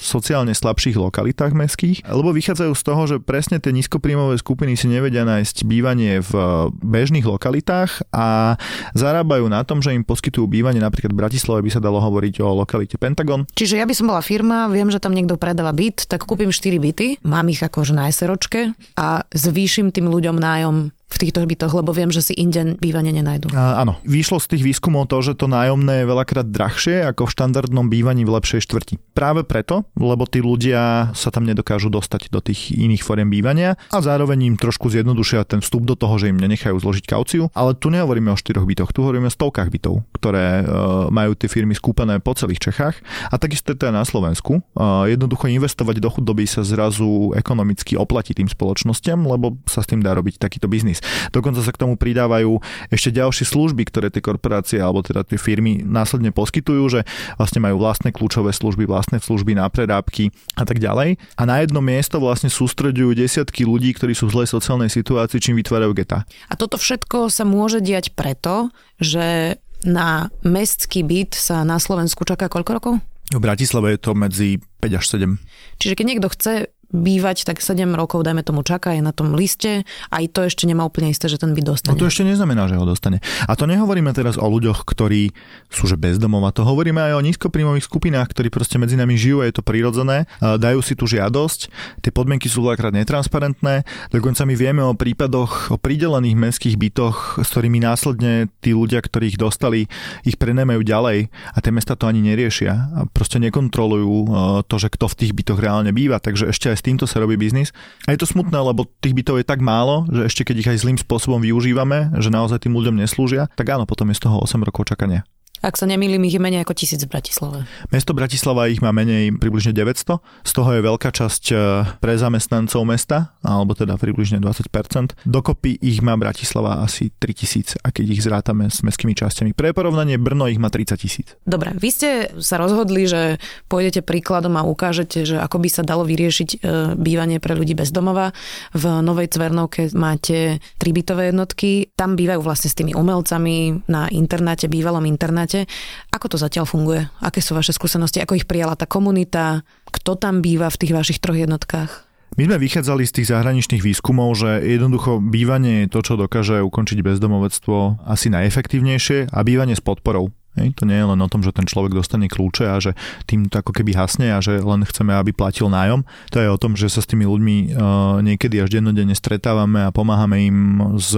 sociálne 0.00 0.56
slabších 0.56 0.96
lokalitách 0.96 1.52
mestských, 1.52 2.08
lebo 2.08 2.32
vychádzajú 2.32 2.72
z 2.72 2.82
toho, 2.82 3.02
že 3.04 3.16
presne 3.20 3.60
tie 3.60 3.74
nízkopríjmové 3.76 4.40
skupiny 4.40 4.74
si 4.80 4.88
nevedia 4.88 5.28
nájsť 5.28 5.68
bývanie 5.68 6.24
v 6.24 6.32
bežných 6.80 7.26
lokalitách 7.28 8.08
a 8.14 8.56
zarábajú 8.96 9.25
zarábajú 9.26 9.50
na 9.50 9.66
tom, 9.66 9.82
že 9.82 9.90
im 9.90 10.06
poskytujú 10.06 10.46
bývanie, 10.46 10.78
napríklad 10.78 11.10
v 11.10 11.18
Bratislave 11.26 11.66
by 11.66 11.70
sa 11.74 11.82
dalo 11.82 11.98
hovoriť 11.98 12.38
o 12.46 12.62
lokalite 12.62 12.94
Pentagon. 12.94 13.42
Čiže 13.58 13.82
ja 13.82 13.84
by 13.84 13.90
som 13.90 14.06
bola 14.06 14.22
firma, 14.22 14.70
viem, 14.70 14.86
že 14.86 15.02
tam 15.02 15.18
niekto 15.18 15.34
predáva 15.34 15.74
byt, 15.74 16.06
tak 16.06 16.22
kúpim 16.22 16.54
4 16.54 16.78
byty, 16.78 17.18
mám 17.26 17.50
ich 17.50 17.58
akože 17.58 17.90
na 17.90 18.06
SROčke 18.06 18.70
a 18.94 19.26
zvýšim 19.34 19.90
tým 19.90 20.06
ľuďom 20.06 20.38
nájom 20.38 20.94
v 21.06 21.16
týchto 21.22 21.38
bytoch, 21.46 21.70
lebo 21.70 21.94
viem, 21.94 22.10
že 22.10 22.18
si 22.18 22.34
inde 22.34 22.74
bývanie 22.82 23.14
nenajdu. 23.14 23.54
A, 23.54 23.78
áno, 23.86 24.02
vyšlo 24.02 24.42
z 24.42 24.52
tých 24.52 24.62
výskumov 24.66 25.06
to, 25.06 25.22
že 25.22 25.38
to 25.38 25.46
nájomné 25.46 26.02
je 26.02 26.10
veľakrát 26.10 26.50
drahšie 26.50 27.06
ako 27.06 27.30
v 27.30 27.34
štandardnom 27.38 27.86
bývaní 27.86 28.26
v 28.26 28.34
lepšej 28.34 28.66
štvrti. 28.66 28.98
Práve 29.14 29.46
preto, 29.46 29.86
lebo 29.96 30.26
tí 30.26 30.42
ľudia 30.42 31.14
sa 31.14 31.30
tam 31.30 31.46
nedokážu 31.46 31.88
dostať 31.88 32.28
do 32.28 32.42
tých 32.42 32.74
iných 32.74 33.06
foriem 33.06 33.30
bývania 33.30 33.78
a 33.94 34.02
zároveň 34.02 34.50
im 34.50 34.56
trošku 34.58 34.90
zjednodušia 34.90 35.46
ten 35.46 35.62
vstup 35.62 35.86
do 35.86 35.94
toho, 35.94 36.18
že 36.18 36.28
im 36.28 36.42
nenechajú 36.42 36.74
zložiť 36.76 37.06
kauciu. 37.06 37.48
Ale 37.54 37.78
tu 37.78 37.88
nehovoríme 37.88 38.28
o 38.34 38.36
štyroch 38.36 38.66
bytoch, 38.66 38.90
tu 38.90 39.06
hovoríme 39.06 39.30
o 39.30 39.32
stovkách 39.32 39.70
bytov, 39.70 40.02
ktoré 40.18 40.66
uh, 40.66 41.08
majú 41.08 41.38
tie 41.38 41.46
firmy 41.46 41.78
skúpené 41.78 42.18
po 42.18 42.34
celých 42.34 42.66
Čechách. 42.66 42.98
A 43.30 43.38
takisto 43.38 43.72
je 43.72 43.78
to 43.78 43.88
aj 43.88 43.94
na 43.94 44.04
Slovensku. 44.04 44.58
Uh, 44.74 45.06
jednoducho 45.06 45.48
investovať 45.48 46.02
do 46.02 46.10
chudoby 46.10 46.44
sa 46.50 46.66
zrazu 46.66 47.30
ekonomicky 47.38 47.94
oplatí 47.94 48.34
tým 48.34 48.50
spoločnosťam, 48.50 49.22
lebo 49.22 49.54
sa 49.70 49.80
s 49.80 49.88
tým 49.88 50.02
dá 50.02 50.12
robiť 50.12 50.42
takýto 50.42 50.66
biznis 50.66 50.95
biznis. 50.96 51.30
Dokonca 51.32 51.60
sa 51.60 51.72
k 51.72 51.80
tomu 51.80 51.94
pridávajú 51.96 52.60
ešte 52.88 53.10
ďalšie 53.12 53.44
služby, 53.44 53.82
ktoré 53.88 54.08
tie 54.08 54.24
korporácie 54.24 54.78
alebo 54.80 55.02
teda 55.04 55.24
tie 55.26 55.36
firmy 55.36 55.82
následne 55.84 56.32
poskytujú, 56.32 56.82
že 56.88 57.00
vlastne 57.36 57.60
majú 57.60 57.82
vlastné 57.82 58.12
kľúčové 58.12 58.52
služby, 58.52 58.88
vlastné 58.88 59.20
služby 59.20 59.56
na 59.56 59.68
prerábky 59.68 60.32
a 60.56 60.64
tak 60.64 60.80
ďalej. 60.80 61.20
A 61.36 61.42
na 61.44 61.60
jedno 61.60 61.82
miesto 61.84 62.22
vlastne 62.22 62.48
sústredujú 62.48 63.12
desiatky 63.12 63.66
ľudí, 63.66 63.92
ktorí 63.96 64.16
sú 64.16 64.30
v 64.30 64.42
zlej 64.42 64.48
sociálnej 64.52 64.90
situácii, 64.92 65.42
čím 65.42 65.58
vytvárajú 65.60 65.92
geta. 65.96 66.24
A 66.48 66.54
toto 66.54 66.80
všetko 66.80 67.28
sa 67.28 67.44
môže 67.44 67.82
diať 67.82 68.14
preto, 68.16 68.72
že 69.02 69.58
na 69.84 70.32
mestský 70.40 71.04
byt 71.04 71.36
sa 71.36 71.62
na 71.62 71.76
Slovensku 71.76 72.24
čaká 72.24 72.48
koľko 72.48 72.70
rokov? 72.72 72.94
V 73.26 73.42
Bratislave 73.42 73.98
je 73.98 74.00
to 74.00 74.14
medzi 74.14 74.62
5 74.78 74.98
až 75.02 75.04
7. 75.18 75.82
Čiže 75.82 75.94
keď 75.98 76.06
niekto 76.06 76.28
chce 76.30 76.70
bývať, 76.92 77.46
tak 77.46 77.58
7 77.58 77.82
rokov, 77.94 78.22
dajme 78.22 78.46
tomu, 78.46 78.62
čaká, 78.62 78.94
je 78.94 79.02
na 79.02 79.10
tom 79.10 79.34
liste, 79.34 79.82
aj 80.14 80.24
to 80.30 80.46
ešte 80.46 80.64
nemá 80.70 80.86
úplne 80.86 81.10
isté, 81.10 81.26
že 81.26 81.38
ten 81.38 81.50
byt 81.50 81.66
dostane. 81.66 81.94
No 81.94 82.00
to 82.00 82.06
ešte 82.06 82.22
neznamená, 82.22 82.70
že 82.70 82.78
ho 82.78 82.86
dostane. 82.86 83.18
A 83.50 83.52
to 83.58 83.66
nehovoríme 83.66 84.10
teraz 84.14 84.38
o 84.38 84.46
ľuďoch, 84.46 84.86
ktorí 84.86 85.34
sú 85.66 85.90
že 85.90 85.98
bezdomov, 85.98 86.46
a 86.46 86.54
to 86.54 86.62
hovoríme 86.62 86.98
aj 87.02 87.18
o 87.18 87.24
nízkoprímových 87.26 87.86
skupinách, 87.90 88.30
ktorí 88.30 88.48
proste 88.54 88.78
medzi 88.78 88.94
nami 88.94 89.18
žijú, 89.18 89.42
je 89.42 89.54
to 89.54 89.66
prirodzené, 89.66 90.30
dajú 90.40 90.80
si 90.82 90.94
tú 90.94 91.10
žiadosť, 91.10 91.60
tie 92.02 92.12
podmienky 92.14 92.46
sú 92.46 92.62
veľakrát 92.62 92.94
netransparentné, 92.94 93.82
dokonca 94.14 94.46
my 94.46 94.54
vieme 94.54 94.82
o 94.86 94.94
prípadoch, 94.94 95.74
o 95.74 95.76
pridelených 95.76 96.38
mestských 96.38 96.76
bytoch, 96.78 97.42
s 97.42 97.48
ktorými 97.50 97.82
následne 97.82 98.48
tí 98.62 98.72
ľudia, 98.72 99.02
ktorých 99.02 99.38
dostali, 99.38 99.90
ich 100.22 100.38
prenemajú 100.38 100.86
ďalej 100.86 101.28
a 101.30 101.58
tie 101.58 101.72
mesta 101.74 101.98
to 101.98 102.06
ani 102.06 102.22
neriešia. 102.22 102.72
A 102.72 103.00
proste 103.10 103.42
nekontrolujú 103.42 104.30
to, 104.66 104.76
že 104.78 104.88
kto 104.92 105.10
v 105.10 105.18
tých 105.18 105.32
bytoch 105.34 105.58
reálne 105.58 105.90
býva, 105.90 106.22
takže 106.22 106.50
ešte 106.50 106.72
aj 106.76 106.84
s 106.84 106.86
týmto 106.86 107.08
sa 107.08 107.24
robí 107.24 107.40
biznis. 107.40 107.72
A 108.04 108.12
je 108.12 108.20
to 108.20 108.28
smutné, 108.28 108.60
lebo 108.60 108.84
tých 109.00 109.16
bytov 109.16 109.40
je 109.40 109.48
tak 109.48 109.64
málo, 109.64 110.04
že 110.12 110.28
ešte 110.28 110.44
keď 110.44 110.56
ich 110.60 110.70
aj 110.76 110.82
zlým 110.84 110.98
spôsobom 111.00 111.40
využívame, 111.40 112.12
že 112.20 112.28
naozaj 112.28 112.68
tým 112.68 112.76
ľuďom 112.76 113.00
neslúžia, 113.00 113.48
tak 113.56 113.72
áno, 113.72 113.88
potom 113.88 114.12
je 114.12 114.20
z 114.20 114.28
toho 114.28 114.44
8 114.44 114.60
rokov 114.60 114.92
čakania. 114.92 115.24
Ak 115.64 115.80
sa 115.80 115.88
nemýlim, 115.88 116.20
ich 116.28 116.36
je 116.36 116.42
menej 116.42 116.68
ako 116.68 116.76
tisíc 116.76 117.00
v 117.00 117.08
Bratislave. 117.08 117.64
Mesto 117.88 118.12
Bratislava 118.12 118.68
ich 118.68 118.84
má 118.84 118.92
menej 118.92 119.32
približne 119.40 119.72
900. 119.72 120.20
Z 120.44 120.52
toho 120.52 120.70
je 120.76 120.80
veľká 120.84 121.08
časť 121.08 121.42
e, 121.48 121.54
pre 121.96 122.12
zamestnancov 122.20 122.84
mesta, 122.84 123.32
alebo 123.40 123.72
teda 123.72 123.96
približne 123.96 124.36
20%. 124.44 125.16
Dokopy 125.24 125.80
ich 125.80 126.04
má 126.04 126.12
Bratislava 126.20 126.84
asi 126.84 127.08
3000, 127.08 127.80
a 127.80 127.88
keď 127.88 128.04
ich 128.12 128.20
zrátame 128.20 128.68
s 128.68 128.84
mestskými 128.84 129.16
časťami. 129.16 129.56
Pre 129.56 129.72
porovnanie 129.72 130.20
Brno 130.20 130.44
ich 130.44 130.60
má 130.60 130.68
30 130.68 131.00
tisíc. 131.00 131.32
Dobre, 131.48 131.72
vy 131.72 131.88
ste 131.88 132.08
sa 132.36 132.60
rozhodli, 132.60 133.08
že 133.08 133.40
pôjdete 133.72 134.04
príkladom 134.04 134.60
a 134.60 134.66
ukážete, 134.66 135.24
že 135.24 135.36
ako 135.40 135.56
by 135.62 135.68
sa 135.72 135.82
dalo 135.86 136.04
vyriešiť 136.04 136.48
e, 136.52 136.56
bývanie 137.00 137.40
pre 137.40 137.56
ľudí 137.56 137.72
bez 137.72 137.88
domova. 137.94 138.36
V 138.76 138.84
Novej 139.00 139.32
Cvernovke 139.32 139.88
máte 139.96 140.60
tri 140.76 140.90
bytové 140.92 141.32
jednotky. 141.32 141.94
Tam 141.96 142.12
bývajú 142.18 142.44
vlastne 142.44 142.68
s 142.68 142.76
tými 142.76 142.92
umelcami 142.92 143.86
na 143.88 144.10
internáte, 144.12 144.68
bývalom 144.68 145.06
internáte 145.08 145.45
máte. 145.46 145.70
Ako 146.10 146.26
to 146.26 146.36
zatiaľ 146.42 146.66
funguje? 146.66 147.06
Aké 147.22 147.38
sú 147.38 147.54
vaše 147.54 147.70
skúsenosti? 147.70 148.18
Ako 148.18 148.34
ich 148.34 148.50
prijala 148.50 148.74
tá 148.74 148.90
komunita? 148.90 149.62
Kto 149.94 150.18
tam 150.18 150.42
býva 150.42 150.66
v 150.66 150.82
tých 150.82 150.90
vašich 150.90 151.22
troch 151.22 151.38
jednotkách? 151.38 152.02
My 152.34 152.50
sme 152.50 152.58
vychádzali 152.58 153.06
z 153.06 153.14
tých 153.22 153.30
zahraničných 153.30 153.86
výskumov, 153.86 154.34
že 154.34 154.58
jednoducho 154.66 155.22
bývanie 155.22 155.86
je 155.86 155.92
to, 155.94 156.00
čo 156.02 156.14
dokáže 156.18 156.58
ukončiť 156.58 156.98
bezdomovectvo 157.00 158.02
asi 158.02 158.26
najefektívnejšie 158.34 159.30
a 159.30 159.38
bývanie 159.46 159.78
s 159.78 159.80
podporou. 159.80 160.34
Hej, 160.56 160.72
to 160.72 160.88
nie 160.88 160.96
je 160.96 161.06
len 161.06 161.20
o 161.20 161.28
tom, 161.28 161.44
že 161.44 161.52
ten 161.52 161.68
človek 161.68 161.92
dostane 161.92 162.32
kľúče 162.32 162.64
a 162.64 162.76
že 162.80 162.96
tým 163.28 163.52
to 163.52 163.60
ako 163.60 163.76
keby 163.76 163.92
hasne 163.92 164.32
a 164.32 164.40
že 164.40 164.60
len 164.64 164.88
chceme, 164.88 165.12
aby 165.12 165.36
platil 165.36 165.68
nájom. 165.68 166.08
To 166.32 166.36
je 166.40 166.48
o 166.48 166.56
tom, 166.56 166.72
že 166.80 166.88
sa 166.88 167.04
s 167.04 167.08
tými 167.08 167.28
ľuďmi 167.28 167.76
uh, 167.76 168.24
niekedy 168.24 168.64
až 168.64 168.80
dennodenne 168.80 169.12
stretávame 169.12 169.84
a 169.84 169.92
pomáhame 169.92 170.48
im 170.48 170.58
s 170.96 171.12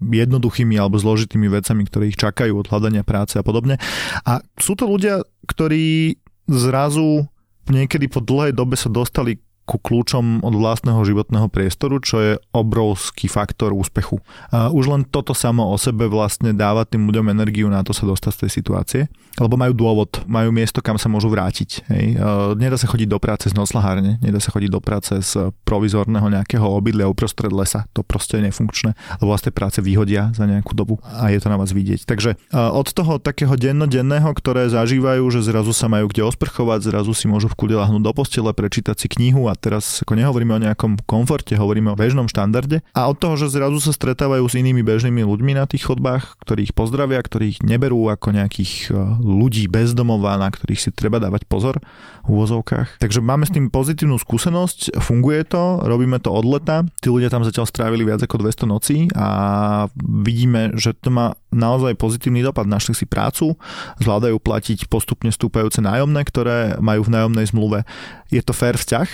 jednoduchými 0.00 0.80
alebo 0.80 0.96
zložitými 0.96 1.52
vecami, 1.52 1.84
ktoré 1.84 2.08
ich 2.08 2.16
čakajú 2.16 2.56
od 2.56 2.68
hľadania 2.72 3.04
práce 3.04 3.36
a 3.36 3.44
podobne. 3.44 3.76
A 4.24 4.40
sú 4.56 4.72
to 4.72 4.88
ľudia, 4.88 5.20
ktorí 5.44 6.16
zrazu 6.48 7.28
niekedy 7.68 8.08
po 8.08 8.24
dlhej 8.24 8.56
dobe 8.56 8.74
sa 8.74 8.88
dostali 8.88 9.36
ku 9.68 9.76
kľúčom 9.76 10.40
od 10.40 10.54
vlastného 10.56 10.96
životného 11.04 11.52
priestoru, 11.52 12.00
čo 12.00 12.16
je 12.24 12.32
obrovský 12.56 13.28
faktor 13.28 13.76
úspechu. 13.76 14.16
A 14.48 14.72
už 14.72 14.88
len 14.88 15.04
toto 15.04 15.36
samo 15.36 15.68
o 15.68 15.76
sebe 15.76 16.08
vlastne 16.08 16.56
dáva 16.56 16.88
tým 16.88 17.04
ľuďom 17.04 17.28
energiu 17.28 17.68
na 17.68 17.84
to 17.84 17.92
sa 17.92 18.08
dostať 18.08 18.32
z 18.32 18.40
tej 18.40 18.50
situácie, 18.50 19.02
lebo 19.36 19.60
majú 19.60 19.76
dôvod, 19.76 20.24
majú 20.24 20.48
miesto, 20.48 20.80
kam 20.80 20.96
sa 20.96 21.12
môžu 21.12 21.28
vrátiť. 21.28 21.84
Hej. 21.92 22.16
Nedá 22.56 22.80
sa 22.80 22.88
chodiť 22.88 23.08
do 23.12 23.20
práce 23.20 23.52
z 23.52 23.54
noclahárne, 23.54 24.16
nedá 24.24 24.40
sa 24.40 24.48
chodiť 24.48 24.70
do 24.72 24.80
práce 24.80 25.12
z 25.20 25.52
provizorného 25.68 26.32
nejakého 26.32 26.64
obydlia 26.64 27.04
uprostred 27.04 27.52
lesa, 27.52 27.84
to 27.92 28.00
proste 28.00 28.40
je 28.40 28.48
nefunkčné, 28.48 28.96
lebo 29.20 29.36
vás 29.36 29.44
tie 29.44 29.52
práce 29.52 29.84
vyhodia 29.84 30.32
za 30.32 30.48
nejakú 30.48 30.72
dobu 30.72 30.96
a 31.04 31.28
je 31.28 31.44
to 31.44 31.52
na 31.52 31.60
vás 31.60 31.76
vidieť. 31.76 32.08
Takže 32.08 32.40
od 32.56 32.88
toho 32.88 33.20
takého 33.20 33.52
dennodenného, 33.52 34.32
ktoré 34.32 34.72
zažívajú, 34.72 35.28
že 35.28 35.44
zrazu 35.44 35.76
sa 35.76 35.92
majú 35.92 36.08
kde 36.08 36.24
osprchovať, 36.24 36.88
zrazu 36.88 37.12
si 37.12 37.28
môžu 37.28 37.52
v 37.52 37.58
kľude 37.58 37.76
lahnúť 37.84 38.02
do 38.06 38.12
postele, 38.16 38.54
prečítať 38.54 38.96
si 38.96 39.10
knihu 39.10 39.50
a 39.50 39.57
teraz 39.58 40.06
ako 40.06 40.14
nehovoríme 40.14 40.54
o 40.54 40.62
nejakom 40.62 41.02
komforte, 41.04 41.58
hovoríme 41.58 41.92
o 41.92 41.98
bežnom 41.98 42.30
štandarde. 42.30 42.80
A 42.94 43.10
od 43.10 43.18
toho, 43.18 43.34
že 43.34 43.50
zrazu 43.50 43.82
sa 43.82 43.90
stretávajú 43.90 44.46
s 44.46 44.54
inými 44.54 44.86
bežnými 44.86 45.26
ľuďmi 45.26 45.58
na 45.58 45.66
tých 45.66 45.90
chodbách, 45.90 46.38
ktorých 46.46 46.72
pozdravia, 46.72 47.18
ktorých 47.18 47.66
neberú 47.66 48.08
ako 48.08 48.32
nejakých 48.32 48.72
e, 48.88 48.98
ľudí 49.20 49.66
bezdomová, 49.66 50.38
na 50.38 50.48
ktorých 50.48 50.80
si 50.80 50.90
treba 50.94 51.18
dávať 51.18 51.44
pozor 51.44 51.82
v 52.24 52.28
úvozovkách. 52.28 53.02
Takže 53.02 53.20
máme 53.24 53.44
s 53.48 53.52
tým 53.52 53.68
pozitívnu 53.68 54.20
skúsenosť, 54.20 55.00
funguje 55.00 55.42
to, 55.48 55.82
robíme 55.82 56.20
to 56.22 56.30
od 56.30 56.44
leta. 56.46 56.86
Tí 57.02 57.08
ľudia 57.10 57.32
tam 57.32 57.42
zatiaľ 57.42 57.66
strávili 57.66 58.06
viac 58.06 58.22
ako 58.22 58.40
200 58.44 58.68
nocí 58.68 58.98
a 59.16 59.28
vidíme, 59.98 60.76
že 60.76 60.94
to 60.94 61.10
má 61.10 61.34
naozaj 61.48 61.96
pozitívny 61.96 62.44
dopad. 62.44 62.68
Našli 62.68 62.92
si 62.92 63.08
prácu, 63.08 63.56
zvládajú 63.98 64.36
platiť 64.38 64.86
postupne 64.92 65.32
stúpajúce 65.32 65.80
nájomné, 65.80 66.20
ktoré 66.28 66.76
majú 66.78 67.08
v 67.08 67.12
nájomnej 67.16 67.46
zmluve. 67.48 67.88
Je 68.28 68.44
to 68.44 68.52
fair 68.52 68.76
vzťah, 68.76 69.08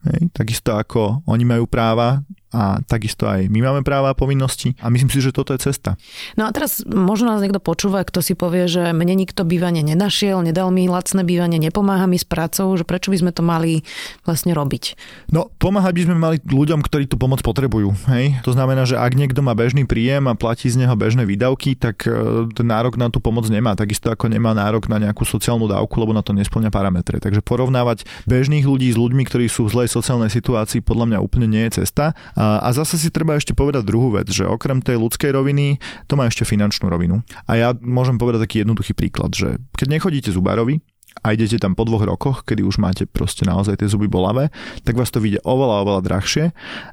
Hej, 0.00 0.32
takisto 0.32 0.72
ako 0.76 1.20
oni 1.28 1.44
majú 1.44 1.68
práva, 1.68 2.24
a 2.50 2.82
takisto 2.82 3.30
aj 3.30 3.46
my 3.46 3.62
máme 3.62 3.80
práva 3.86 4.10
a 4.10 4.18
povinnosti 4.18 4.74
a 4.82 4.90
myslím 4.90 5.10
si, 5.10 5.22
že 5.22 5.30
toto 5.30 5.54
je 5.54 5.62
cesta. 5.62 5.94
No 6.34 6.46
a 6.46 6.50
teraz 6.50 6.82
možno 6.82 7.30
nás 7.30 7.42
niekto 7.42 7.62
počúva, 7.62 8.02
kto 8.02 8.20
si 8.20 8.34
povie, 8.34 8.66
že 8.66 8.90
mne 8.90 9.14
nikto 9.14 9.46
bývanie 9.46 9.86
nenašiel, 9.86 10.42
nedal 10.42 10.74
mi 10.74 10.90
lacné 10.90 11.22
bývanie, 11.22 11.62
nepomáha 11.62 12.10
mi 12.10 12.18
s 12.18 12.26
prácou, 12.26 12.74
že 12.74 12.82
prečo 12.82 13.14
by 13.14 13.18
sme 13.22 13.30
to 13.30 13.46
mali 13.46 13.86
vlastne 14.26 14.50
robiť? 14.50 14.98
No, 15.30 15.46
pomáhať 15.62 15.92
by 15.94 16.02
sme 16.10 16.16
mali 16.18 16.36
ľuďom, 16.42 16.82
ktorí 16.82 17.06
tú 17.06 17.14
pomoc 17.14 17.38
potrebujú. 17.46 17.94
Hej? 18.10 18.42
To 18.42 18.50
znamená, 18.50 18.82
že 18.82 18.98
ak 18.98 19.14
niekto 19.14 19.46
má 19.46 19.54
bežný 19.54 19.86
príjem 19.86 20.26
a 20.26 20.34
platí 20.34 20.66
z 20.66 20.82
neho 20.82 20.94
bežné 20.98 21.22
výdavky, 21.22 21.78
tak 21.78 22.02
e, 22.04 22.50
ten 22.50 22.66
nárok 22.66 22.98
na 22.98 23.06
tú 23.08 23.22
pomoc 23.22 23.46
nemá. 23.46 23.78
Takisto 23.78 24.10
ako 24.10 24.26
nemá 24.26 24.50
nárok 24.52 24.90
na 24.90 24.98
nejakú 24.98 25.22
sociálnu 25.22 25.70
dávku, 25.70 26.02
lebo 26.02 26.10
na 26.10 26.26
to 26.26 26.34
nesplňa 26.34 26.74
parametre. 26.74 27.22
Takže 27.22 27.46
porovnávať 27.46 28.04
bežných 28.26 28.66
ľudí 28.66 28.90
s 28.90 28.98
ľuďmi, 28.98 29.22
ktorí 29.26 29.46
sú 29.46 29.70
v 29.70 29.78
zlej 29.78 29.88
sociálnej 29.94 30.34
situácii, 30.34 30.82
podľa 30.82 31.14
mňa 31.14 31.18
úplne 31.22 31.46
nie 31.46 31.62
je 31.70 31.82
cesta. 31.84 32.18
A 32.40 32.68
zase 32.72 32.96
si 32.96 33.12
treba 33.12 33.36
ešte 33.36 33.52
povedať 33.52 33.84
druhú 33.84 34.16
vec, 34.16 34.32
že 34.32 34.48
okrem 34.48 34.80
tej 34.80 34.96
ľudskej 34.96 35.28
roviny, 35.36 35.76
to 36.08 36.16
má 36.16 36.24
ešte 36.24 36.48
finančnú 36.48 36.88
rovinu. 36.88 37.20
A 37.44 37.60
ja 37.60 37.68
môžem 37.76 38.16
povedať 38.16 38.48
taký 38.48 38.56
jednoduchý 38.64 38.96
príklad, 38.96 39.36
že 39.36 39.60
keď 39.76 40.00
nechodíte 40.00 40.32
zubárovi, 40.32 40.80
a 41.20 41.36
idete 41.36 41.60
tam 41.60 41.76
po 41.76 41.84
dvoch 41.84 42.06
rokoch, 42.06 42.48
kedy 42.48 42.64
už 42.64 42.80
máte 42.80 43.04
proste 43.04 43.44
naozaj 43.44 43.82
tie 43.82 43.88
zuby 43.90 44.08
bolavé, 44.08 44.48
tak 44.86 44.96
vás 44.96 45.12
to 45.12 45.20
vyjde 45.20 45.44
oveľa, 45.44 45.84
oveľa 45.84 46.00
drahšie, 46.06 46.44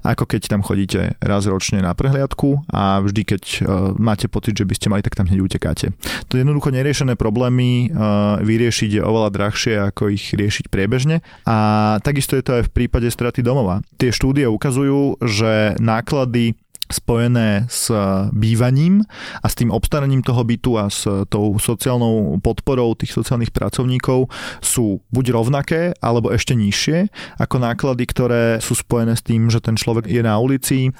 ako 0.03 0.23
keď 0.27 0.41
tam 0.51 0.61
chodíte 0.65 1.15
raz 1.23 1.47
ročne 1.47 1.79
na 1.79 1.95
prehliadku 1.95 2.67
a 2.71 2.99
vždy, 2.99 3.21
keď 3.23 3.43
uh, 3.43 3.63
máte 3.95 4.27
pocit, 4.27 4.57
že 4.57 4.67
by 4.67 4.73
ste 4.75 4.87
mali, 4.91 5.05
tak 5.05 5.15
tam 5.15 5.31
hneď 5.31 5.39
utekáte. 5.39 5.95
To 6.27 6.35
jednoducho 6.35 6.75
neriešené 6.75 7.15
problémy 7.15 7.89
uh, 7.89 8.41
vyriešiť 8.43 8.99
je 8.99 9.01
oveľa 9.01 9.29
drahšie, 9.31 9.73
ako 9.79 10.11
ich 10.11 10.35
riešiť 10.35 10.67
priebežne 10.67 11.23
a 11.47 11.57
takisto 12.03 12.35
je 12.35 12.43
to 12.43 12.51
aj 12.59 12.63
v 12.67 12.73
prípade 12.73 13.07
straty 13.07 13.39
domova. 13.39 13.79
Tie 13.95 14.11
štúdie 14.11 14.49
ukazujú, 14.49 15.23
že 15.23 15.79
náklady 15.79 16.59
spojené 16.87 17.67
s 17.67 17.91
bývaním 18.31 19.03
a 19.43 19.47
s 19.47 19.55
tým 19.55 19.71
obstaraním 19.71 20.23
toho 20.23 20.43
bytu 20.43 20.79
a 20.79 20.87
s 20.87 21.03
tou 21.27 21.59
sociálnou 21.59 22.39
podporou 22.39 22.95
tých 22.95 23.11
sociálnych 23.11 23.51
pracovníkov 23.51 24.31
sú 24.63 25.03
buď 25.11 25.25
rovnaké 25.35 25.81
alebo 25.99 26.31
ešte 26.31 26.55
nižšie 26.55 27.11
ako 27.39 27.55
náklady, 27.59 28.03
ktoré 28.07 28.43
sú 28.63 28.75
spojené 28.75 29.15
s 29.15 29.23
tým, 29.23 29.51
že 29.51 29.59
ten 29.59 29.75
človek 29.75 30.07
je 30.07 30.21
na 30.23 30.39
ulici, 30.39 30.91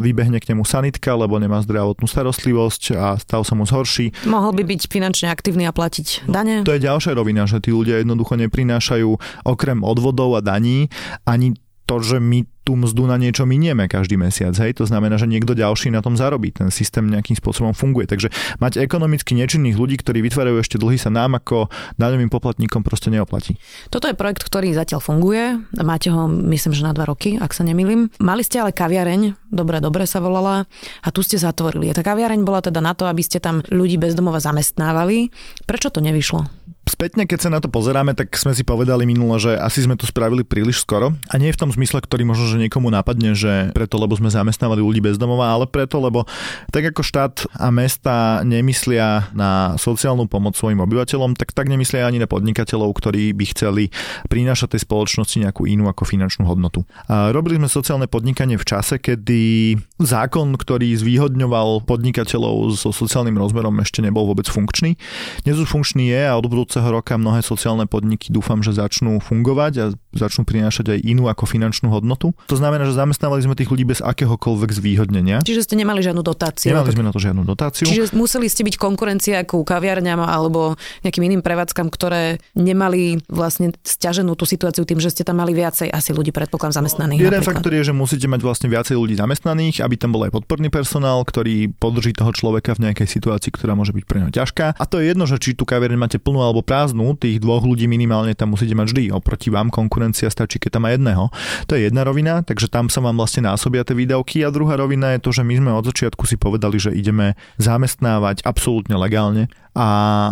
vybehne 0.00 0.40
k 0.40 0.54
nemu 0.54 0.64
sanitka, 0.64 1.14
lebo 1.16 1.36
nemá 1.36 1.60
zdravotnú 1.64 2.08
starostlivosť 2.08 2.82
a 2.96 3.06
stav 3.20 3.44
sa 3.44 3.54
mu 3.56 3.68
zhorší. 3.68 4.12
Mohol 4.28 4.60
by 4.60 4.62
byť 4.74 4.80
finančne 4.88 5.28
aktívny 5.30 5.68
a 5.68 5.72
platiť 5.72 6.28
dane? 6.28 6.64
To 6.64 6.74
je 6.74 6.84
ďalšia 6.84 7.12
rovina, 7.16 7.44
že 7.44 7.60
tí 7.60 7.70
ľudia 7.72 8.00
jednoducho 8.02 8.36
neprinášajú 8.40 9.10
okrem 9.44 9.80
odvodov 9.84 10.36
a 10.36 10.40
daní 10.40 10.88
ani 11.24 11.56
to, 11.84 12.00
že 12.00 12.16
my 12.20 12.48
tú 12.64 12.80
mzdu 12.80 13.04
na 13.04 13.20
niečo 13.20 13.44
minieme 13.44 13.84
každý 13.84 14.16
mesiac. 14.16 14.56
Hej? 14.56 14.80
To 14.80 14.88
znamená, 14.88 15.20
že 15.20 15.28
niekto 15.28 15.52
ďalší 15.52 15.92
na 15.92 16.00
tom 16.00 16.16
zarobí. 16.16 16.48
Ten 16.48 16.72
systém 16.72 17.04
nejakým 17.04 17.36
spôsobom 17.36 17.76
funguje. 17.76 18.08
Takže 18.08 18.32
mať 18.56 18.80
ekonomicky 18.80 19.36
nečinných 19.36 19.76
ľudí, 19.76 20.00
ktorí 20.00 20.24
vytvárajú 20.24 20.64
ešte 20.64 20.80
dlhy, 20.80 20.96
sa 20.96 21.12
nám 21.12 21.36
ako 21.36 21.68
daňovým 22.00 22.32
poplatníkom 22.32 22.80
proste 22.80 23.12
neoplatí. 23.12 23.60
Toto 23.92 24.08
je 24.08 24.16
projekt, 24.16 24.40
ktorý 24.48 24.72
zatiaľ 24.72 25.04
funguje. 25.04 25.60
Máte 25.76 26.08
ho, 26.08 26.24
myslím, 26.24 26.72
že 26.72 26.88
na 26.88 26.96
dva 26.96 27.04
roky, 27.04 27.36
ak 27.36 27.52
sa 27.52 27.68
nemýlim. 27.68 28.08
Mali 28.16 28.40
ste 28.40 28.64
ale 28.64 28.72
kaviareň, 28.72 29.52
dobre, 29.52 29.84
dobre 29.84 30.08
sa 30.08 30.24
volala, 30.24 30.64
a 31.04 31.08
tu 31.12 31.20
ste 31.20 31.36
zatvorili. 31.36 31.92
A 31.92 31.96
tá 31.96 32.00
kaviareň 32.00 32.48
bola 32.48 32.64
teda 32.64 32.80
na 32.80 32.96
to, 32.96 33.04
aby 33.04 33.20
ste 33.20 33.44
tam 33.44 33.60
ľudí 33.68 34.00
bezdomova 34.00 34.40
zamestnávali. 34.40 35.28
Prečo 35.68 35.92
to 35.92 36.00
nevyšlo? 36.00 36.63
Spätne, 36.84 37.24
keď 37.24 37.38
sa 37.40 37.50
na 37.52 37.64
to 37.64 37.72
pozeráme, 37.72 38.12
tak 38.12 38.36
sme 38.36 38.52
si 38.52 38.60
povedali 38.60 39.08
minulo, 39.08 39.40
že 39.40 39.56
asi 39.56 39.80
sme 39.80 39.96
to 39.96 40.04
spravili 40.04 40.44
príliš 40.44 40.84
skoro. 40.84 41.16
A 41.32 41.40
nie 41.40 41.48
v 41.48 41.56
tom 41.56 41.72
zmysle, 41.72 42.04
ktorý 42.04 42.28
možno, 42.28 42.44
že 42.44 42.60
niekomu 42.60 42.92
napadne, 42.92 43.32
že 43.32 43.72
preto, 43.72 43.96
lebo 43.96 44.12
sme 44.16 44.28
zamestnávali 44.28 44.84
ľudí 44.84 45.00
bez 45.00 45.16
domova, 45.16 45.48
ale 45.48 45.64
preto, 45.64 45.96
lebo 45.96 46.28
tak 46.68 46.92
ako 46.92 47.00
štát 47.00 47.34
a 47.56 47.72
mesta 47.72 48.44
nemyslia 48.44 49.32
na 49.32 49.80
sociálnu 49.80 50.28
pomoc 50.28 50.60
svojim 50.60 50.80
obyvateľom, 50.84 51.40
tak 51.40 51.56
tak 51.56 51.72
nemyslia 51.72 52.04
ani 52.04 52.20
na 52.20 52.28
podnikateľov, 52.28 52.92
ktorí 53.00 53.32
by 53.32 53.44
chceli 53.56 53.88
prinášať 54.28 54.76
tej 54.76 54.84
spoločnosti 54.84 55.40
nejakú 55.40 55.64
inú 55.64 55.88
ako 55.88 56.04
finančnú 56.04 56.44
hodnotu. 56.44 56.84
A 57.08 57.32
robili 57.32 57.56
sme 57.56 57.72
sociálne 57.72 58.12
podnikanie 58.12 58.60
v 58.60 58.66
čase, 58.68 59.00
kedy 59.00 59.74
zákon, 60.04 60.52
ktorý 60.52 60.92
zvýhodňoval 61.00 61.88
podnikateľov 61.88 62.76
so 62.76 62.92
sociálnym 62.92 63.40
rozmerom 63.40 63.72
ešte 63.80 64.04
nebol 64.04 64.28
vôbec 64.28 64.44
funkčný. 64.44 65.00
Dnes 65.48 65.56
už 65.56 65.72
funkčný 65.72 66.12
je 66.12 66.22
a 66.28 66.36
od 66.36 66.44
budúceho 66.74 66.90
roka 66.90 67.14
mnohé 67.14 67.46
sociálne 67.46 67.86
podniky 67.86 68.34
dúfam, 68.34 68.58
že 68.58 68.74
začnú 68.74 69.22
fungovať 69.22 69.72
a 69.78 69.84
začnú 70.10 70.42
prinášať 70.42 70.98
aj 70.98 70.98
inú 71.06 71.30
ako 71.30 71.46
finančnú 71.46 71.86
hodnotu. 71.86 72.34
To 72.50 72.58
znamená, 72.58 72.82
že 72.82 72.98
zamestnávali 72.98 73.46
sme 73.46 73.54
tých 73.54 73.70
ľudí 73.70 73.86
bez 73.86 74.02
akéhokoľvek 74.02 74.70
zvýhodnenia. 74.74 75.46
Čiže 75.46 75.70
ste 75.70 75.78
nemali 75.78 76.02
žiadnu 76.02 76.18
dotáciu. 76.26 76.74
Nemali 76.74 76.90
sme 76.90 77.06
na 77.06 77.14
to 77.14 77.22
žiadnu 77.22 77.46
dotáciu. 77.46 77.86
Čiže 77.86 78.10
museli 78.18 78.50
ste 78.50 78.66
byť 78.66 78.74
konkurencia 78.74 79.46
ako 79.46 79.62
kaviarňam 79.62 80.18
alebo 80.26 80.74
nejakým 81.06 81.22
iným 81.30 81.46
prevádzkam, 81.46 81.86
ktoré 81.94 82.42
nemali 82.58 83.22
vlastne 83.30 83.70
stiaženú 83.86 84.34
tú 84.34 84.42
situáciu 84.42 84.82
tým, 84.82 84.98
že 84.98 85.14
ste 85.14 85.22
tam 85.22 85.38
mali 85.38 85.54
viacej 85.54 85.94
asi 85.94 86.10
ľudí 86.10 86.34
predpokladám 86.34 86.82
zamestnaných. 86.82 87.22
Jeden 87.22 87.38
napríklad. 87.38 87.54
faktor 87.62 87.72
je, 87.78 87.82
že 87.86 87.94
musíte 87.94 88.26
mať 88.26 88.40
vlastne 88.42 88.66
viacej 88.66 88.98
ľudí 88.98 89.14
zamestnaných, 89.14 89.78
aby 89.78 89.94
tam 89.94 90.10
bol 90.10 90.26
aj 90.26 90.34
podporný 90.34 90.74
personál, 90.74 91.22
ktorý 91.22 91.70
podrží 91.78 92.10
toho 92.18 92.34
človeka 92.34 92.74
v 92.74 92.90
nejakej 92.90 93.06
situácii, 93.06 93.54
ktorá 93.54 93.78
môže 93.78 93.94
byť 93.94 94.04
pre 94.10 94.18
neho 94.26 94.32
ťažká. 94.34 94.74
A 94.74 94.84
to 94.90 94.98
je 94.98 95.14
jedno, 95.14 95.28
že 95.30 95.38
či 95.38 95.54
tú 95.54 95.62
kaviareň 95.62 95.98
máte 96.00 96.18
plnú 96.24 96.40
alebo 96.40 96.63
prázdnu, 96.64 97.14
tých 97.20 97.38
dvoch 97.38 97.62
ľudí 97.62 97.84
minimálne 97.86 98.32
tam 98.32 98.56
musíte 98.56 98.72
mať 98.74 98.86
vždy. 98.90 99.04
Oproti 99.12 99.52
vám 99.52 99.68
konkurencia 99.68 100.32
stačí, 100.32 100.58
keď 100.58 100.80
tam 100.80 100.82
má 100.88 100.90
jedného. 100.96 101.28
To 101.68 101.76
je 101.76 101.86
jedna 101.86 102.02
rovina, 102.02 102.40
takže 102.40 102.72
tam 102.72 102.88
sa 102.88 103.04
vám 103.04 103.20
vlastne 103.20 103.44
násobia 103.44 103.84
tie 103.84 103.94
výdavky. 103.94 104.42
A 104.42 104.50
druhá 104.50 104.80
rovina 104.80 105.12
je 105.14 105.22
to, 105.22 105.30
že 105.30 105.44
my 105.44 105.54
sme 105.60 105.70
od 105.76 105.84
začiatku 105.84 106.24
si 106.24 106.40
povedali, 106.40 106.80
že 106.80 106.90
ideme 106.90 107.36
zamestnávať 107.60 108.42
absolútne 108.42 108.96
legálne 108.96 109.52
a 109.74 109.88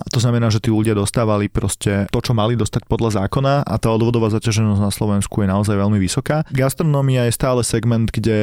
to 0.08 0.22
znamená, 0.22 0.48
že 0.48 0.62
tí 0.62 0.70
ľudia 0.70 0.94
dostávali 0.94 1.50
proste 1.50 2.06
to, 2.08 2.18
čo 2.22 2.32
mali 2.32 2.54
dostať 2.54 2.86
podľa 2.86 3.22
zákona 3.22 3.66
a 3.66 3.74
tá 3.76 3.90
odvodová 3.90 4.30
zaťaženosť 4.30 4.80
na 4.80 4.94
Slovensku 4.94 5.42
je 5.42 5.50
naozaj 5.50 5.74
veľmi 5.74 5.98
vysoká. 5.98 6.46
Gastronómia 6.54 7.26
je 7.26 7.34
stále 7.34 7.60
segment, 7.66 8.06
kde 8.08 8.38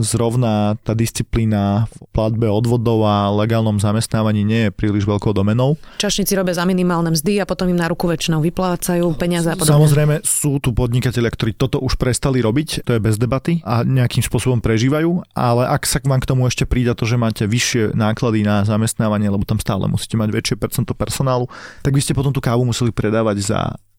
zrovna 0.00 0.80
tá 0.82 0.96
disciplína 0.96 1.86
v 1.92 2.08
platbe 2.16 2.48
odvodov 2.48 3.04
a 3.04 3.28
legálnom 3.28 3.76
zamestnávaní 3.76 4.42
nie 4.42 4.68
je 4.68 4.74
príliš 4.74 5.04
veľkou 5.04 5.36
domenou. 5.36 5.76
Čašníci 6.00 6.32
robia 6.32 6.56
za 6.56 6.64
minimálne 6.64 7.12
mzdy 7.12 7.40
a 7.40 7.48
potom 7.48 7.68
im 7.68 7.76
na 7.76 7.92
ruku 7.92 8.08
väčšinou 8.08 8.40
vyplácajú 8.40 9.04
peniaze 9.20 9.52
a 9.52 9.54
podobne. 9.54 9.84
Samozrejme 9.84 10.14
sú 10.24 10.58
tu 10.64 10.72
podnikatelia, 10.72 11.28
ktorí 11.28 11.60
toto 11.60 11.76
už 11.78 12.00
prestali 12.00 12.40
robiť, 12.40 12.88
to 12.88 12.96
je 12.96 13.00
bez 13.04 13.20
debaty 13.20 13.60
a 13.68 13.84
nejakým 13.84 14.24
spôsobom 14.24 14.64
prežívajú, 14.64 15.36
ale 15.36 15.68
ak 15.68 15.84
sa 15.84 16.00
vám 16.00 16.24
k 16.24 16.28
tomu 16.30 16.48
ešte 16.48 16.64
prída 16.64 16.96
to, 16.96 17.04
že 17.04 17.20
máte 17.20 17.44
vyššie 17.44 17.92
náklady 17.92 18.46
na 18.46 18.64
zamestnávanie, 18.64 19.28
lebo 19.28 19.44
tam 19.44 19.60
stále 19.60 19.84
musíte 19.90 20.16
mať 20.16 20.37
väčšie 20.38 20.56
percento 20.56 20.94
personálu, 20.94 21.50
tak 21.82 21.92
by 21.92 22.00
ste 22.00 22.14
potom 22.14 22.30
tú 22.30 22.38
kávu 22.38 22.62
museli 22.62 22.94
predávať 22.94 23.42
za 23.42 23.58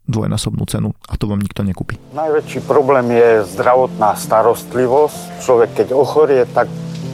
dvojnásobnú 0.09 0.65
cenu 0.65 0.89
a 1.05 1.13
to 1.19 1.29
vám 1.29 1.37
nikto 1.37 1.61
nekúpi. 1.61 2.01
Najväčší 2.17 2.65
problém 2.65 3.13
je 3.13 3.45
zdravotná 3.53 4.17
starostlivosť. 4.17 5.45
Človek 5.45 5.69
keď 5.85 5.87
ochorie, 5.93 6.49
tak 6.49 6.65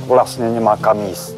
vlastne 0.07 0.47
nemá 0.47 0.79
kam 0.79 1.03
ísť. 1.03 1.35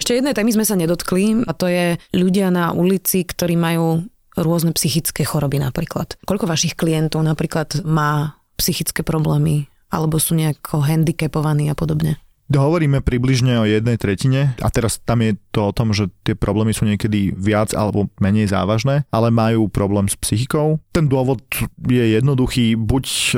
Ešte 0.00 0.16
jednej 0.20 0.32
témy 0.36 0.50
sme 0.56 0.64
sa 0.64 0.80
nedotkli 0.80 1.44
a 1.44 1.52
to 1.52 1.68
je 1.68 2.00
ľudia 2.16 2.48
na 2.48 2.72
ulici, 2.72 3.24
ktorí 3.24 3.56
majú 3.56 4.04
rôzne 4.34 4.74
psychické 4.74 5.22
choroby 5.22 5.62
napríklad. 5.62 6.18
Koľko 6.26 6.50
vašich 6.50 6.74
klientov 6.74 7.22
napríklad 7.22 7.84
má 7.86 8.40
psychické 8.58 9.04
problémy 9.06 9.68
alebo 9.92 10.18
sú 10.18 10.34
nejako 10.34 10.82
handicapovaní 10.82 11.70
a 11.70 11.78
podobne? 11.78 12.18
Hovoríme 12.52 13.00
približne 13.00 13.56
o 13.56 13.64
jednej 13.64 13.96
tretine 13.96 14.52
a 14.60 14.68
teraz 14.68 15.00
tam 15.00 15.24
je 15.24 15.40
to 15.48 15.72
o 15.72 15.72
tom, 15.72 15.96
že 15.96 16.12
tie 16.28 16.36
problémy 16.36 16.76
sú 16.76 16.84
niekedy 16.84 17.32
viac 17.32 17.72
alebo 17.72 18.12
menej 18.20 18.52
závažné, 18.52 19.08
ale 19.08 19.32
majú 19.32 19.72
problém 19.72 20.06
s 20.12 20.16
psychikou. 20.20 20.76
Ten 20.92 21.08
dôvod 21.08 21.40
je 21.80 22.04
jednoduchý, 22.20 22.76
buď 22.76 23.04
e, 23.08 23.36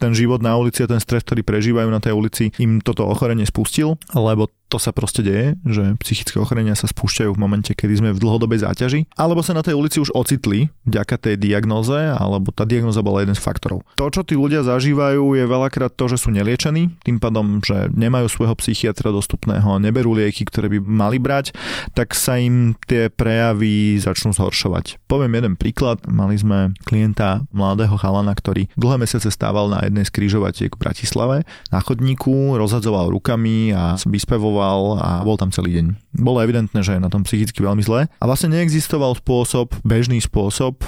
ten 0.00 0.16
život 0.16 0.40
na 0.40 0.56
ulici 0.56 0.80
a 0.82 0.90
ten 0.90 0.98
stres, 0.98 1.20
ktorý 1.28 1.44
prežívajú 1.44 1.88
na 1.92 2.00
tej 2.00 2.16
ulici, 2.16 2.48
im 2.56 2.80
toto 2.80 3.04
ochorenie 3.04 3.44
spustil, 3.44 4.00
lebo 4.16 4.48
to 4.66 4.82
sa 4.82 4.90
proste 4.90 5.22
deje, 5.22 5.54
že 5.62 5.94
psychické 6.02 6.42
ochorenia 6.42 6.74
sa 6.74 6.90
spúšťajú 6.90 7.30
v 7.30 7.38
momente, 7.38 7.70
kedy 7.70 7.94
sme 8.02 8.10
v 8.10 8.18
dlhodobej 8.18 8.66
záťaži, 8.66 9.06
alebo 9.14 9.38
sa 9.46 9.54
na 9.54 9.62
tej 9.62 9.78
ulici 9.78 10.02
už 10.02 10.10
ocitli 10.10 10.74
vďaka 10.82 11.14
tej 11.22 11.34
diagnoze, 11.38 11.94
alebo 11.94 12.50
tá 12.50 12.66
diagnoza 12.66 12.98
bola 13.06 13.22
jeden 13.22 13.38
z 13.38 13.42
faktorov. 13.42 13.86
To, 13.94 14.10
čo 14.10 14.26
tí 14.26 14.34
ľudia 14.34 14.66
zažívajú, 14.66 15.38
je 15.38 15.44
veľakrát 15.46 15.94
to, 15.94 16.10
že 16.10 16.18
sú 16.18 16.34
neliečení, 16.34 16.98
tým 17.06 17.22
pádom, 17.22 17.62
že 17.62 17.94
nemajú 17.94 18.26
svojho 18.26 18.58
psychiatra 18.58 19.14
dostupného, 19.14 19.78
neberú 19.78 20.18
lieky, 20.18 20.42
ktoré 20.50 20.66
by 20.66 20.78
mali 20.82 21.22
brať, 21.22 21.54
tak 21.94 22.18
sa 22.18 22.34
im 22.34 22.74
tie 22.90 23.06
prejavy 23.06 24.02
začnú 24.02 24.34
zhoršovať. 24.34 24.98
Poviem 25.06 25.38
jeden 25.38 25.54
príklad. 25.54 26.02
Mali 26.10 26.34
sme 26.34 26.74
klienta 26.82 27.46
mladého 27.54 27.94
chalana, 27.94 28.34
ktorý 28.34 28.66
dlhé 28.74 29.06
mesiace 29.06 29.30
stával 29.30 29.70
na 29.70 29.86
jednej 29.86 30.02
z 30.02 30.10
krížovatiek 30.10 30.74
v 30.74 30.82
Bratislave. 30.82 31.36
Na 31.70 31.78
chodníku 31.78 32.58
rozhadzoval 32.58 33.14
rukami 33.14 33.70
a 33.70 33.94
vyspevoval 34.02 34.55
nastavoval 34.56 34.80
a 35.00 35.08
bol 35.24 35.36
tam 35.36 35.52
celý 35.52 35.76
deň. 35.80 35.86
Bolo 36.16 36.40
evidentné, 36.40 36.80
že 36.80 36.96
je 36.96 37.00
na 37.04 37.12
tom 37.12 37.22
psychicky 37.24 37.60
veľmi 37.60 37.84
zle 37.84 38.08
a 38.08 38.24
vlastne 38.24 38.56
neexistoval 38.56 39.20
spôsob, 39.20 39.76
bežný 39.84 40.20
spôsob, 40.24 40.80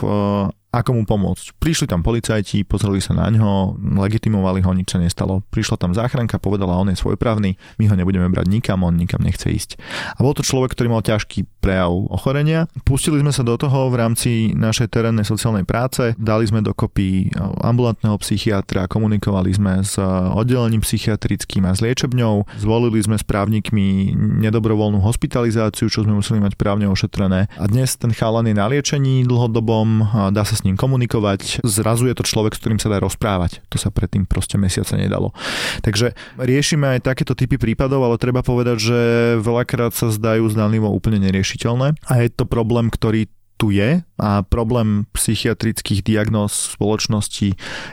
ako 0.68 0.90
mu 0.92 1.02
pomôcť. 1.08 1.56
Prišli 1.56 1.88
tam 1.88 2.04
policajti, 2.04 2.60
pozreli 2.64 3.00
sa 3.00 3.16
na 3.16 3.32
ňo, 3.32 3.80
legitimovali 4.04 4.60
ho, 4.60 4.70
nič 4.76 4.92
sa 4.92 5.00
nestalo. 5.00 5.40
Prišla 5.48 5.80
tam 5.80 5.96
záchranka, 5.96 6.36
povedala, 6.36 6.76
on 6.76 6.92
je 6.92 7.00
svojprávny, 7.00 7.56
my 7.80 7.84
ho 7.88 7.94
nebudeme 7.96 8.28
brať 8.28 8.52
nikam, 8.52 8.84
on 8.84 8.96
nikam 8.96 9.24
nechce 9.24 9.48
ísť. 9.48 9.80
A 10.16 10.20
bol 10.20 10.36
to 10.36 10.44
človek, 10.44 10.76
ktorý 10.76 10.92
mal 10.92 11.00
ťažký 11.04 11.48
prejav 11.58 11.90
ochorenia. 12.08 12.70
Pustili 12.86 13.20
sme 13.20 13.34
sa 13.34 13.42
do 13.42 13.58
toho 13.58 13.90
v 13.90 13.98
rámci 13.98 14.30
našej 14.54 14.88
terénnej 14.94 15.26
sociálnej 15.26 15.66
práce, 15.66 16.14
dali 16.16 16.46
sme 16.46 16.62
dokopy 16.64 17.34
ambulantného 17.62 18.16
psychiatra, 18.22 18.88
komunikovali 18.88 19.50
sme 19.52 19.82
s 19.82 19.98
oddelením 20.34 20.80
psychiatrickým 20.80 21.66
a 21.68 21.74
s 21.74 21.82
liečebňou, 21.82 22.62
zvolili 22.62 23.02
sme 23.02 23.18
s 23.18 23.24
právnikmi 23.26 24.14
nedobrovoľnú 24.16 25.02
hospitalizáciu, 25.02 25.90
čo 25.90 26.06
sme 26.06 26.16
museli 26.16 26.38
mať 26.40 26.54
právne 26.54 26.86
ošetrené. 26.88 27.50
A 27.58 27.64
dnes 27.66 27.98
ten 27.98 28.14
chalan 28.14 28.46
je 28.48 28.54
na 28.56 28.70
liečení 28.70 29.26
dlhodobom, 29.26 30.08
dá 30.30 30.42
sa 30.46 30.54
s 30.54 30.64
ním 30.64 30.78
komunikovať, 30.78 31.62
zrazu 31.66 32.08
je 32.08 32.14
to 32.16 32.24
človek, 32.24 32.54
s 32.54 32.60
ktorým 32.62 32.80
sa 32.80 32.88
dá 32.88 33.02
rozprávať. 33.02 33.60
To 33.68 33.76
sa 33.76 33.90
predtým 33.90 34.24
proste 34.24 34.56
mesiace 34.56 34.94
nedalo. 34.96 35.34
Takže 35.82 36.14
riešime 36.38 36.98
aj 36.98 37.10
takéto 37.10 37.34
typy 37.34 37.58
prípadov, 37.58 38.06
ale 38.06 38.16
treba 38.16 38.40
povedať, 38.40 38.76
že 38.78 38.98
veľakrát 39.42 39.92
sa 39.92 40.08
zdajú 40.08 40.48
zdanlivo 40.48 40.88
úplne 40.88 41.18
neriešiteľné 41.48 41.96
a 42.04 42.12
je 42.20 42.28
to 42.28 42.44
problém, 42.44 42.92
ktorý 42.92 43.32
tu 43.58 43.74
je 43.74 44.06
a 44.22 44.46
problém 44.46 45.10
psychiatrických 45.10 46.06
diagnóz 46.06 46.70
v 46.70 46.72
spoločnosti 46.78 47.48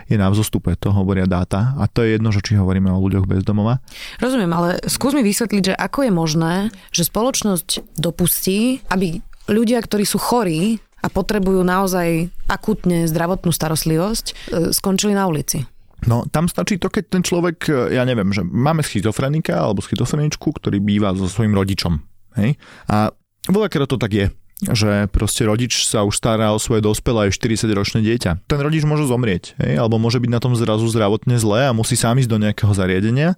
je 0.05 0.17
na 0.19 0.29
vzostupe, 0.29 0.77
to 0.77 0.93
hovoria 0.93 1.25
dáta 1.25 1.73
a 1.81 1.89
to 1.89 2.05
je 2.05 2.19
jedno, 2.19 2.29
že 2.29 2.45
či 2.45 2.53
hovoríme 2.53 2.93
o 2.93 3.01
ľuďoch 3.01 3.25
bez 3.25 3.41
domova. 3.41 3.81
Rozumiem, 4.21 4.53
ale 4.53 4.77
skús 4.85 5.17
mi 5.17 5.25
vysvetliť, 5.25 5.73
že 5.73 5.73
ako 5.73 6.05
je 6.05 6.11
možné, 6.13 6.53
že 6.93 7.09
spoločnosť 7.09 7.97
dopustí, 7.97 8.85
aby 8.93 9.25
ľudia, 9.49 9.81
ktorí 9.81 10.05
sú 10.05 10.21
chorí, 10.21 10.77
a 11.05 11.07
potrebujú 11.13 11.61
naozaj 11.61 12.33
akutne 12.49 13.05
zdravotnú 13.05 13.53
starostlivosť, 13.53 14.25
e, 14.25 14.33
skončili 14.73 15.13
na 15.13 15.29
ulici. 15.29 15.61
No, 16.09 16.25
tam 16.25 16.49
stačí 16.49 16.81
to, 16.81 16.89
keď 16.89 17.03
ten 17.13 17.21
človek, 17.21 17.57
e, 17.69 17.93
ja 17.93 18.01
neviem, 18.09 18.33
že 18.33 18.41
máme 18.41 18.81
schizofrenika 18.81 19.53
alebo 19.53 19.85
schizofreničku, 19.85 20.49
ktorý 20.49 20.81
býva 20.81 21.13
so 21.13 21.29
svojím 21.29 21.53
rodičom. 21.53 22.01
Hej? 22.41 22.57
A 22.89 23.13
veľakrát 23.49 23.89
to 23.89 23.97
tak 23.97 24.13
je 24.13 24.27
že 24.63 25.11
proste 25.11 25.43
rodič 25.43 25.83
sa 25.83 26.07
už 26.07 26.15
stará 26.15 26.55
o 26.55 26.59
svoje 26.63 26.79
dospelé 26.79 27.27
aj 27.27 27.35
40-ročné 27.35 27.99
dieťa. 27.99 28.47
Ten 28.47 28.59
rodič 28.63 28.87
môže 28.87 29.03
zomrieť, 29.03 29.51
hej, 29.59 29.75
alebo 29.75 29.99
môže 29.99 30.23
byť 30.23 30.31
na 30.31 30.39
tom 30.39 30.55
zrazu 30.55 30.87
zdravotne 30.87 31.35
zle 31.35 31.67
a 31.67 31.75
musí 31.75 31.99
sám 31.99 32.23
ísť 32.23 32.31
do 32.31 32.39
nejakého 32.39 32.71
zariadenia. 32.71 33.35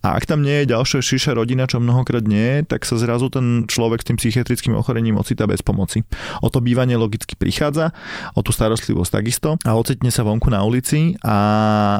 A 0.00 0.16
ak 0.16 0.24
tam 0.24 0.40
nie 0.40 0.64
je 0.64 0.72
ďalšia 0.72 1.04
širšia 1.04 1.36
rodina, 1.36 1.68
čo 1.68 1.84
mnohokrát 1.84 2.24
nie 2.24 2.64
tak 2.64 2.88
sa 2.88 2.96
zrazu 2.96 3.28
ten 3.28 3.68
človek 3.68 4.00
s 4.00 4.08
tým 4.08 4.16
psychiatrickým 4.16 4.72
ochorením 4.72 5.20
ocitá 5.20 5.44
bez 5.44 5.60
pomoci. 5.60 6.00
O 6.40 6.48
to 6.48 6.64
bývanie 6.64 6.96
logicky 6.96 7.36
prichádza, 7.36 7.92
o 8.32 8.40
tú 8.40 8.48
starostlivosť 8.48 9.10
takisto 9.20 9.60
a 9.68 9.76
ocitne 9.76 10.08
sa 10.08 10.24
vonku 10.24 10.48
na 10.48 10.64
ulici 10.64 11.12
a 11.20 11.36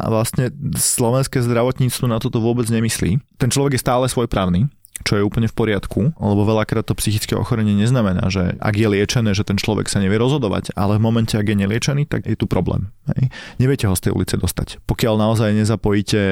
vlastne 0.08 0.48
slovenské 0.72 1.44
zdravotníctvo 1.44 2.08
na 2.08 2.16
toto 2.16 2.40
vôbec 2.40 2.64
nemyslí. 2.72 3.20
Ten 3.36 3.52
človek 3.52 3.76
je 3.76 3.84
stále 3.84 4.08
svojprávny, 4.08 4.72
čo 5.02 5.18
je 5.18 5.26
úplne 5.26 5.50
v 5.50 5.56
poriadku, 5.58 6.14
lebo 6.14 6.42
veľakrát 6.46 6.86
to 6.86 6.94
psychické 6.96 7.34
ochorenie 7.34 7.74
neznamená, 7.74 8.30
že 8.30 8.54
ak 8.62 8.74
je 8.78 8.88
liečené, 8.88 9.34
že 9.34 9.42
ten 9.42 9.58
človek 9.58 9.90
sa 9.90 9.98
nevie 9.98 10.16
rozhodovať, 10.16 10.70
ale 10.78 11.02
v 11.02 11.04
momente, 11.04 11.34
ak 11.34 11.44
je 11.44 11.56
neliečený, 11.58 12.06
tak 12.06 12.22
je 12.24 12.38
tu 12.38 12.46
problém. 12.46 12.94
Hej. 13.10 13.28
Neviete 13.58 13.90
ho 13.90 13.98
z 13.98 14.08
tej 14.08 14.12
ulice 14.14 14.38
dostať. 14.38 14.80
Pokiaľ 14.86 15.14
naozaj 15.18 15.50
nezapojíte 15.50 16.22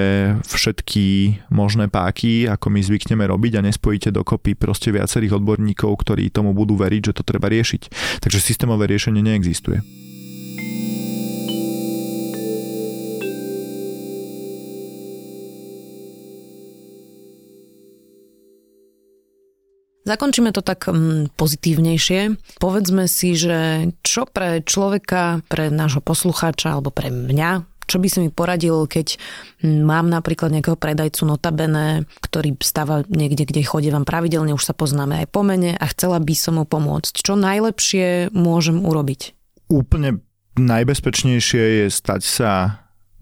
všetky 0.47 1.05
možné 1.51 1.91
páky, 1.91 2.47
ako 2.47 2.71
my 2.71 2.81
zvykneme 2.81 3.27
robiť 3.27 3.59
a 3.59 3.65
nespojíte 3.67 4.15
dokopy 4.15 4.55
proste 4.55 4.95
viacerých 4.95 5.43
odborníkov, 5.43 5.91
ktorí 5.99 6.31
tomu 6.31 6.55
budú 6.55 6.79
veriť, 6.79 7.13
že 7.13 7.17
to 7.19 7.27
treba 7.27 7.51
riešiť. 7.51 7.93
Takže 8.25 8.39
systémové 8.41 8.89
riešenie 8.89 9.21
neexistuje. 9.21 10.02
Zakončíme 20.03 20.51
to 20.51 20.67
tak 20.67 20.91
mm, 20.91 21.39
pozitívnejšie. 21.39 22.35
Povedzme 22.59 23.07
si, 23.07 23.39
že 23.39 23.91
čo 24.03 24.27
pre 24.27 24.59
človeka, 24.67 25.47
pre 25.47 25.71
nášho 25.71 26.03
poslucháča 26.03 26.75
alebo 26.75 26.91
pre 26.91 27.15
mňa, 27.15 27.73
čo 27.87 28.01
by 28.03 28.09
si 28.09 28.19
mi 28.25 28.31
poradil, 28.33 28.89
keď 28.89 29.21
mám 29.63 30.09
napríklad 30.11 30.55
nejakého 30.55 30.79
predajcu 30.79 31.23
notabene, 31.29 32.09
ktorý 32.25 32.57
stáva 32.63 33.07
niekde, 33.11 33.47
kde 33.47 33.63
chodím 33.67 34.01
vám 34.01 34.07
pravidelne, 34.09 34.55
už 34.55 34.65
sa 34.65 34.75
poznáme 34.75 35.23
aj 35.23 35.27
po 35.31 35.45
mene 35.47 35.77
a 35.77 35.85
chcela 35.91 36.19
by 36.19 36.35
som 36.35 36.59
mu 36.59 36.65
pomôcť. 36.65 37.23
Čo 37.23 37.39
najlepšie 37.39 38.33
môžem 38.35 38.83
urobiť? 38.83 39.37
Úplne 39.69 40.19
najbezpečnejšie 40.57 41.63
je 41.85 41.87
stať 41.93 42.23
sa 42.25 42.51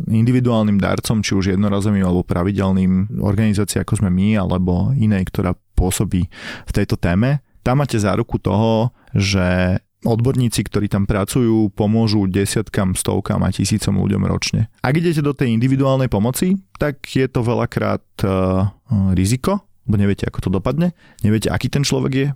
individuálnym 0.00 0.80
darcom, 0.80 1.20
či 1.20 1.36
už 1.36 1.52
jednorazovým 1.52 2.00
alebo 2.00 2.24
pravidelným 2.24 3.20
organizácií 3.20 3.84
ako 3.84 4.00
sme 4.00 4.08
my, 4.08 4.40
alebo 4.40 4.96
inej, 4.96 5.28
ktorá 5.28 5.52
pôsobí 5.80 6.28
v 6.68 6.72
tejto 6.76 7.00
téme. 7.00 7.40
Tam 7.64 7.80
máte 7.80 7.96
záruku 7.96 8.36
toho, 8.36 8.92
že 9.16 9.80
odborníci, 10.04 10.64
ktorí 10.64 10.88
tam 10.88 11.04
pracujú, 11.04 11.72
pomôžu 11.76 12.24
desiatkam, 12.24 12.96
stovkám 12.96 13.44
a 13.44 13.52
tisícom 13.52 14.00
ľuďom 14.00 14.24
ročne. 14.24 14.72
Ak 14.80 14.96
idete 14.96 15.20
do 15.20 15.36
tej 15.36 15.52
individuálnej 15.52 16.08
pomoci, 16.08 16.56
tak 16.80 17.04
je 17.04 17.28
to 17.28 17.44
veľakrát 17.44 18.04
uh, 18.24 18.72
riziko, 19.12 19.60
lebo 19.84 20.06
neviete, 20.06 20.24
ako 20.24 20.48
to 20.48 20.50
dopadne, 20.54 20.94
neviete, 21.26 21.50
aký 21.50 21.66
ten 21.66 21.82
človek 21.82 22.12
je, 22.14 22.28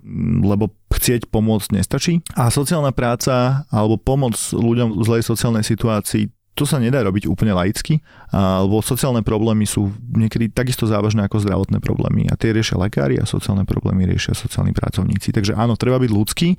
lebo 0.43 0.75
chcieť 0.91 1.31
pomôcť 1.31 1.71
nestačí. 1.71 2.19
A 2.35 2.51
sociálna 2.51 2.91
práca 2.91 3.63
alebo 3.71 3.95
pomoc 3.95 4.35
ľuďom 4.51 4.99
v 4.99 5.03
zlej 5.07 5.23
sociálnej 5.23 5.63
situácii 5.63 6.34
to 6.55 6.63
sa 6.63 6.79
nedá 6.79 7.03
robiť 7.03 7.27
úplne 7.27 7.51
laicky, 7.51 7.99
lebo 8.31 8.79
sociálne 8.79 9.19
problémy 9.21 9.67
sú 9.67 9.91
niekedy 10.15 10.49
takisto 10.55 10.87
závažné 10.87 11.27
ako 11.27 11.43
zdravotné 11.43 11.83
problémy 11.83 12.31
a 12.31 12.39
tie 12.39 12.55
riešia 12.55 12.79
lekári 12.79 13.19
a 13.19 13.27
sociálne 13.27 13.67
problémy 13.67 14.07
riešia 14.07 14.31
sociálni 14.31 14.71
pracovníci. 14.71 15.35
Takže 15.35 15.51
áno, 15.51 15.75
treba 15.75 15.99
byť 15.99 16.11
ľudský, 16.15 16.55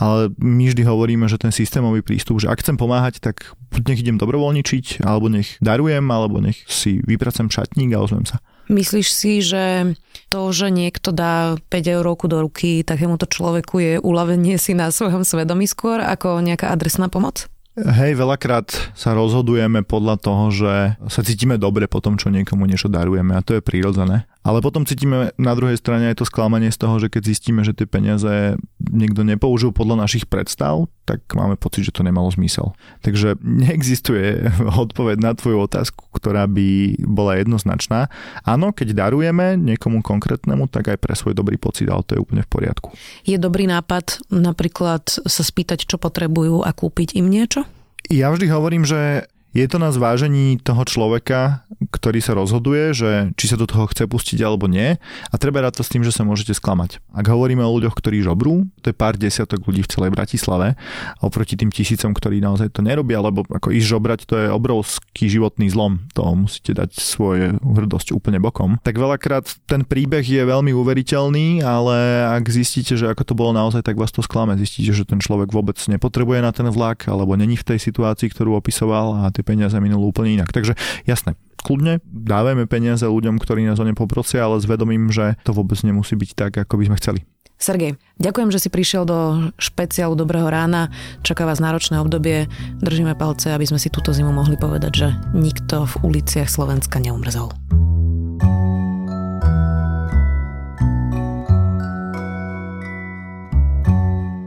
ale 0.00 0.32
my 0.40 0.72
vždy 0.72 0.82
hovoríme, 0.88 1.28
že 1.28 1.36
ten 1.36 1.52
systémový 1.52 2.00
prístup, 2.00 2.40
že 2.40 2.48
ak 2.48 2.64
chcem 2.64 2.80
pomáhať, 2.80 3.20
tak 3.20 3.52
nech 3.84 4.00
idem 4.00 4.16
dobrovoľničiť, 4.16 5.04
alebo 5.04 5.28
nech 5.28 5.60
darujem, 5.60 6.08
alebo 6.08 6.40
nech 6.40 6.64
si 6.64 7.04
vypracem 7.04 7.52
šatník 7.52 7.92
a 7.92 8.00
ozvem 8.00 8.24
sa. 8.24 8.40
Myslíš 8.72 9.08
si, 9.12 9.44
že 9.44 9.92
to, 10.32 10.48
že 10.48 10.72
niekto 10.72 11.12
dá 11.12 11.60
5 11.68 11.94
eur 12.00 12.16
do 12.16 12.38
ruky 12.48 12.80
takémuto 12.80 13.28
človeku 13.28 13.76
je 13.76 13.94
uľavenie 14.00 14.56
si 14.56 14.72
na 14.72 14.88
svojom 14.88 15.20
svedomí 15.20 15.68
skôr 15.68 16.00
ako 16.00 16.40
nejaká 16.40 16.72
adresná 16.72 17.12
pomoc? 17.12 17.44
Hej, 17.74 18.14
veľakrát 18.14 18.70
sa 18.94 19.18
rozhodujeme 19.18 19.82
podľa 19.82 20.14
toho, 20.22 20.44
že 20.54 20.94
sa 21.10 21.20
cítime 21.26 21.58
dobre 21.58 21.90
po 21.90 21.98
tom, 21.98 22.14
čo 22.14 22.30
niekomu 22.30 22.70
niečo 22.70 22.86
darujeme 22.86 23.34
a 23.34 23.42
to 23.42 23.58
je 23.58 23.66
prírodzené. 23.66 24.30
Ale 24.44 24.60
potom 24.60 24.84
cítime 24.84 25.32
na 25.40 25.56
druhej 25.56 25.80
strane 25.80 26.12
aj 26.12 26.20
to 26.20 26.28
sklamanie 26.28 26.68
z 26.68 26.76
toho, 26.76 27.00
že 27.00 27.08
keď 27.08 27.32
zistíme, 27.32 27.64
že 27.64 27.72
tie 27.72 27.88
peniaze 27.88 28.60
niekto 28.76 29.24
nepoužil 29.24 29.72
podľa 29.72 30.04
našich 30.04 30.28
predstav, 30.28 30.84
tak 31.08 31.24
máme 31.32 31.56
pocit, 31.56 31.88
že 31.88 31.96
to 31.96 32.04
nemalo 32.04 32.28
zmysel. 32.28 32.76
Takže 33.00 33.40
neexistuje 33.40 34.52
odpoveď 34.84 35.16
na 35.24 35.32
tvoju 35.32 35.64
otázku, 35.64 36.12
ktorá 36.12 36.44
by 36.44 37.00
bola 37.08 37.40
jednoznačná. 37.40 38.12
Áno, 38.44 38.76
keď 38.76 39.08
darujeme 39.08 39.56
niekomu 39.56 40.04
konkrétnemu, 40.04 40.68
tak 40.68 40.92
aj 40.92 41.00
pre 41.00 41.16
svoj 41.16 41.32
dobrý 41.32 41.56
pocit, 41.56 41.88
ale 41.88 42.04
to 42.04 42.20
je 42.20 42.20
úplne 42.20 42.44
v 42.44 42.52
poriadku. 42.52 42.92
Je 43.24 43.40
dobrý 43.40 43.64
nápad 43.64 44.28
napríklad 44.28 45.08
sa 45.24 45.40
spýtať, 45.40 45.88
čo 45.88 45.96
potrebujú 45.96 46.60
a 46.60 46.70
kúpiť 46.76 47.16
im 47.16 47.32
niečo? 47.32 47.64
Ja 48.12 48.28
vždy 48.28 48.52
hovorím, 48.52 48.84
že 48.84 49.24
je 49.54 49.66
to 49.70 49.78
na 49.78 49.94
zvážení 49.94 50.58
toho 50.58 50.82
človeka, 50.82 51.62
ktorý 51.94 52.18
sa 52.18 52.34
rozhoduje, 52.34 52.90
že 52.90 53.10
či 53.38 53.46
sa 53.46 53.54
do 53.54 53.70
toho 53.70 53.86
chce 53.86 54.10
pustiť 54.10 54.42
alebo 54.42 54.66
nie 54.66 54.98
a 55.30 55.34
treba 55.38 55.62
rád 55.62 55.78
to 55.78 55.86
s 55.86 55.94
tým, 55.94 56.02
že 56.02 56.10
sa 56.10 56.26
môžete 56.26 56.58
sklamať. 56.58 56.98
Ak 57.14 57.30
hovoríme 57.30 57.62
o 57.62 57.74
ľuďoch, 57.78 57.94
ktorí 57.94 58.26
žobrú, 58.26 58.66
to 58.82 58.90
je 58.90 58.96
pár 58.98 59.14
desiatok 59.14 59.62
ľudí 59.62 59.86
v 59.86 59.90
celej 59.94 60.10
Bratislave 60.10 60.74
oproti 61.22 61.54
tým 61.54 61.70
tisícom, 61.70 62.10
ktorí 62.10 62.42
naozaj 62.42 62.74
to 62.74 62.82
nerobia, 62.82 63.22
lebo 63.22 63.46
ako 63.46 63.70
ísť 63.70 63.86
žobrať 63.86 64.20
to 64.26 64.34
je 64.42 64.46
obrovský 64.50 65.30
životný 65.30 65.70
zlom. 65.70 66.02
To 66.18 66.34
musíte 66.34 66.74
dať 66.74 66.98
svoje 66.98 67.54
hrdosť 67.62 68.10
úplne 68.10 68.42
bokom. 68.42 68.82
Tak 68.82 68.98
veľakrát 68.98 69.46
ten 69.70 69.86
príbeh 69.86 70.26
je 70.26 70.42
veľmi 70.42 70.74
uveriteľný, 70.74 71.62
ale 71.62 72.26
ak 72.26 72.50
zistíte, 72.50 72.98
že 72.98 73.06
ako 73.06 73.22
to 73.22 73.34
bolo 73.38 73.54
naozaj, 73.54 73.86
tak 73.86 73.94
vás 73.94 74.10
to 74.10 74.18
sklame. 74.18 74.58
Zistíte, 74.58 74.90
že 74.90 75.06
ten 75.06 75.22
človek 75.22 75.54
vôbec 75.54 75.78
nepotrebuje 75.78 76.42
na 76.42 76.50
ten 76.50 76.66
vlak 76.74 77.06
alebo 77.06 77.38
není 77.38 77.54
v 77.54 77.74
tej 77.74 77.78
situácii, 77.78 78.34
ktorú 78.34 78.58
opisoval 78.58 79.22
a 79.22 79.30
peniaze 79.44 79.76
minul 79.78 80.08
úplne 80.08 80.40
inak. 80.40 80.50
Takže 80.50 80.74
jasné, 81.04 81.36
kľudne 81.60 82.00
dávajme 82.08 82.64
peniaze 82.64 83.04
ľuďom, 83.04 83.36
ktorí 83.36 83.68
nás 83.68 83.78
o 83.78 83.84
ne 83.84 83.92
poprosia, 83.92 84.44
ale 84.48 84.58
s 84.58 84.66
vedomím, 84.66 85.12
že 85.12 85.36
to 85.44 85.52
vôbec 85.52 85.76
nemusí 85.84 86.16
byť 86.16 86.30
tak, 86.32 86.52
ako 86.64 86.80
by 86.80 86.84
sme 86.88 86.98
chceli. 86.98 87.20
Sergej, 87.54 87.96
ďakujem, 88.18 88.50
že 88.50 88.60
si 88.60 88.68
prišiel 88.68 89.06
do 89.06 89.48
špeciálu 89.62 90.18
Dobrého 90.18 90.50
rána. 90.50 90.90
Čaká 91.22 91.46
vás 91.46 91.62
náročné 91.62 92.02
obdobie. 92.02 92.50
Držíme 92.82 93.14
palce, 93.14 93.54
aby 93.54 93.64
sme 93.64 93.78
si 93.78 93.88
túto 93.94 94.10
zimu 94.10 94.34
mohli 94.34 94.58
povedať, 94.58 94.92
že 94.92 95.08
nikto 95.32 95.86
v 95.86 95.94
uliciach 96.02 96.50
Slovenska 96.50 96.98
neumrzol. 96.98 97.54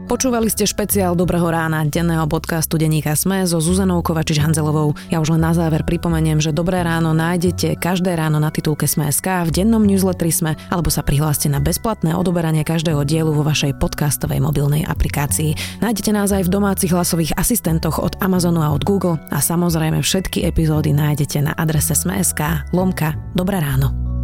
Počúvali 0.08 0.48
ste 0.48 0.64
špeciál 0.64 1.12
Dobrého 1.12 1.44
rána 1.52 1.84
denného 1.84 2.24
podcastu 2.24 2.80
Deníka 2.80 3.12
Sme 3.12 3.44
so 3.44 3.60
Zuzanou 3.60 4.00
Kovačič-Hanzelovou. 4.00 4.96
Ja 5.12 5.20
už 5.20 5.36
len 5.36 5.44
na 5.44 5.52
záver 5.52 5.84
pripomeniem, 5.84 6.40
že 6.40 6.48
Dobré 6.48 6.80
ráno 6.80 7.12
nájdete 7.12 7.76
každé 7.76 8.16
ráno 8.16 8.40
na 8.40 8.48
titulke 8.48 8.88
Sme.sk, 8.88 9.44
v 9.44 9.52
dennom 9.52 9.84
newsletteri 9.84 10.32
Sme 10.32 10.56
alebo 10.72 10.88
sa 10.88 11.04
prihláste 11.04 11.52
na 11.52 11.60
bezplatné 11.60 12.16
odoberanie 12.16 12.64
každého 12.64 13.04
dielu 13.04 13.28
vo 13.28 13.44
vašej 13.44 13.76
podcastovej 13.76 14.40
mobilnej 14.40 14.88
aplikácii. 14.88 15.84
Nájdete 15.84 16.10
nás 16.16 16.32
aj 16.32 16.48
v 16.48 16.56
domácich 16.56 16.88
hlasových 16.88 17.36
asistentoch 17.36 18.00
od 18.00 18.16
Amazonu 18.24 18.64
a 18.64 18.72
od 18.72 18.88
Google 18.88 19.20
a 19.28 19.44
samozrejme 19.44 20.00
všetky 20.00 20.48
epizódy 20.48 20.96
nájdete 20.96 21.44
na 21.44 21.52
adrese 21.52 21.92
Sme.sk 21.92 22.64
lomka 22.72 23.12
Dobré 23.36 23.60
ráno. 23.60 24.17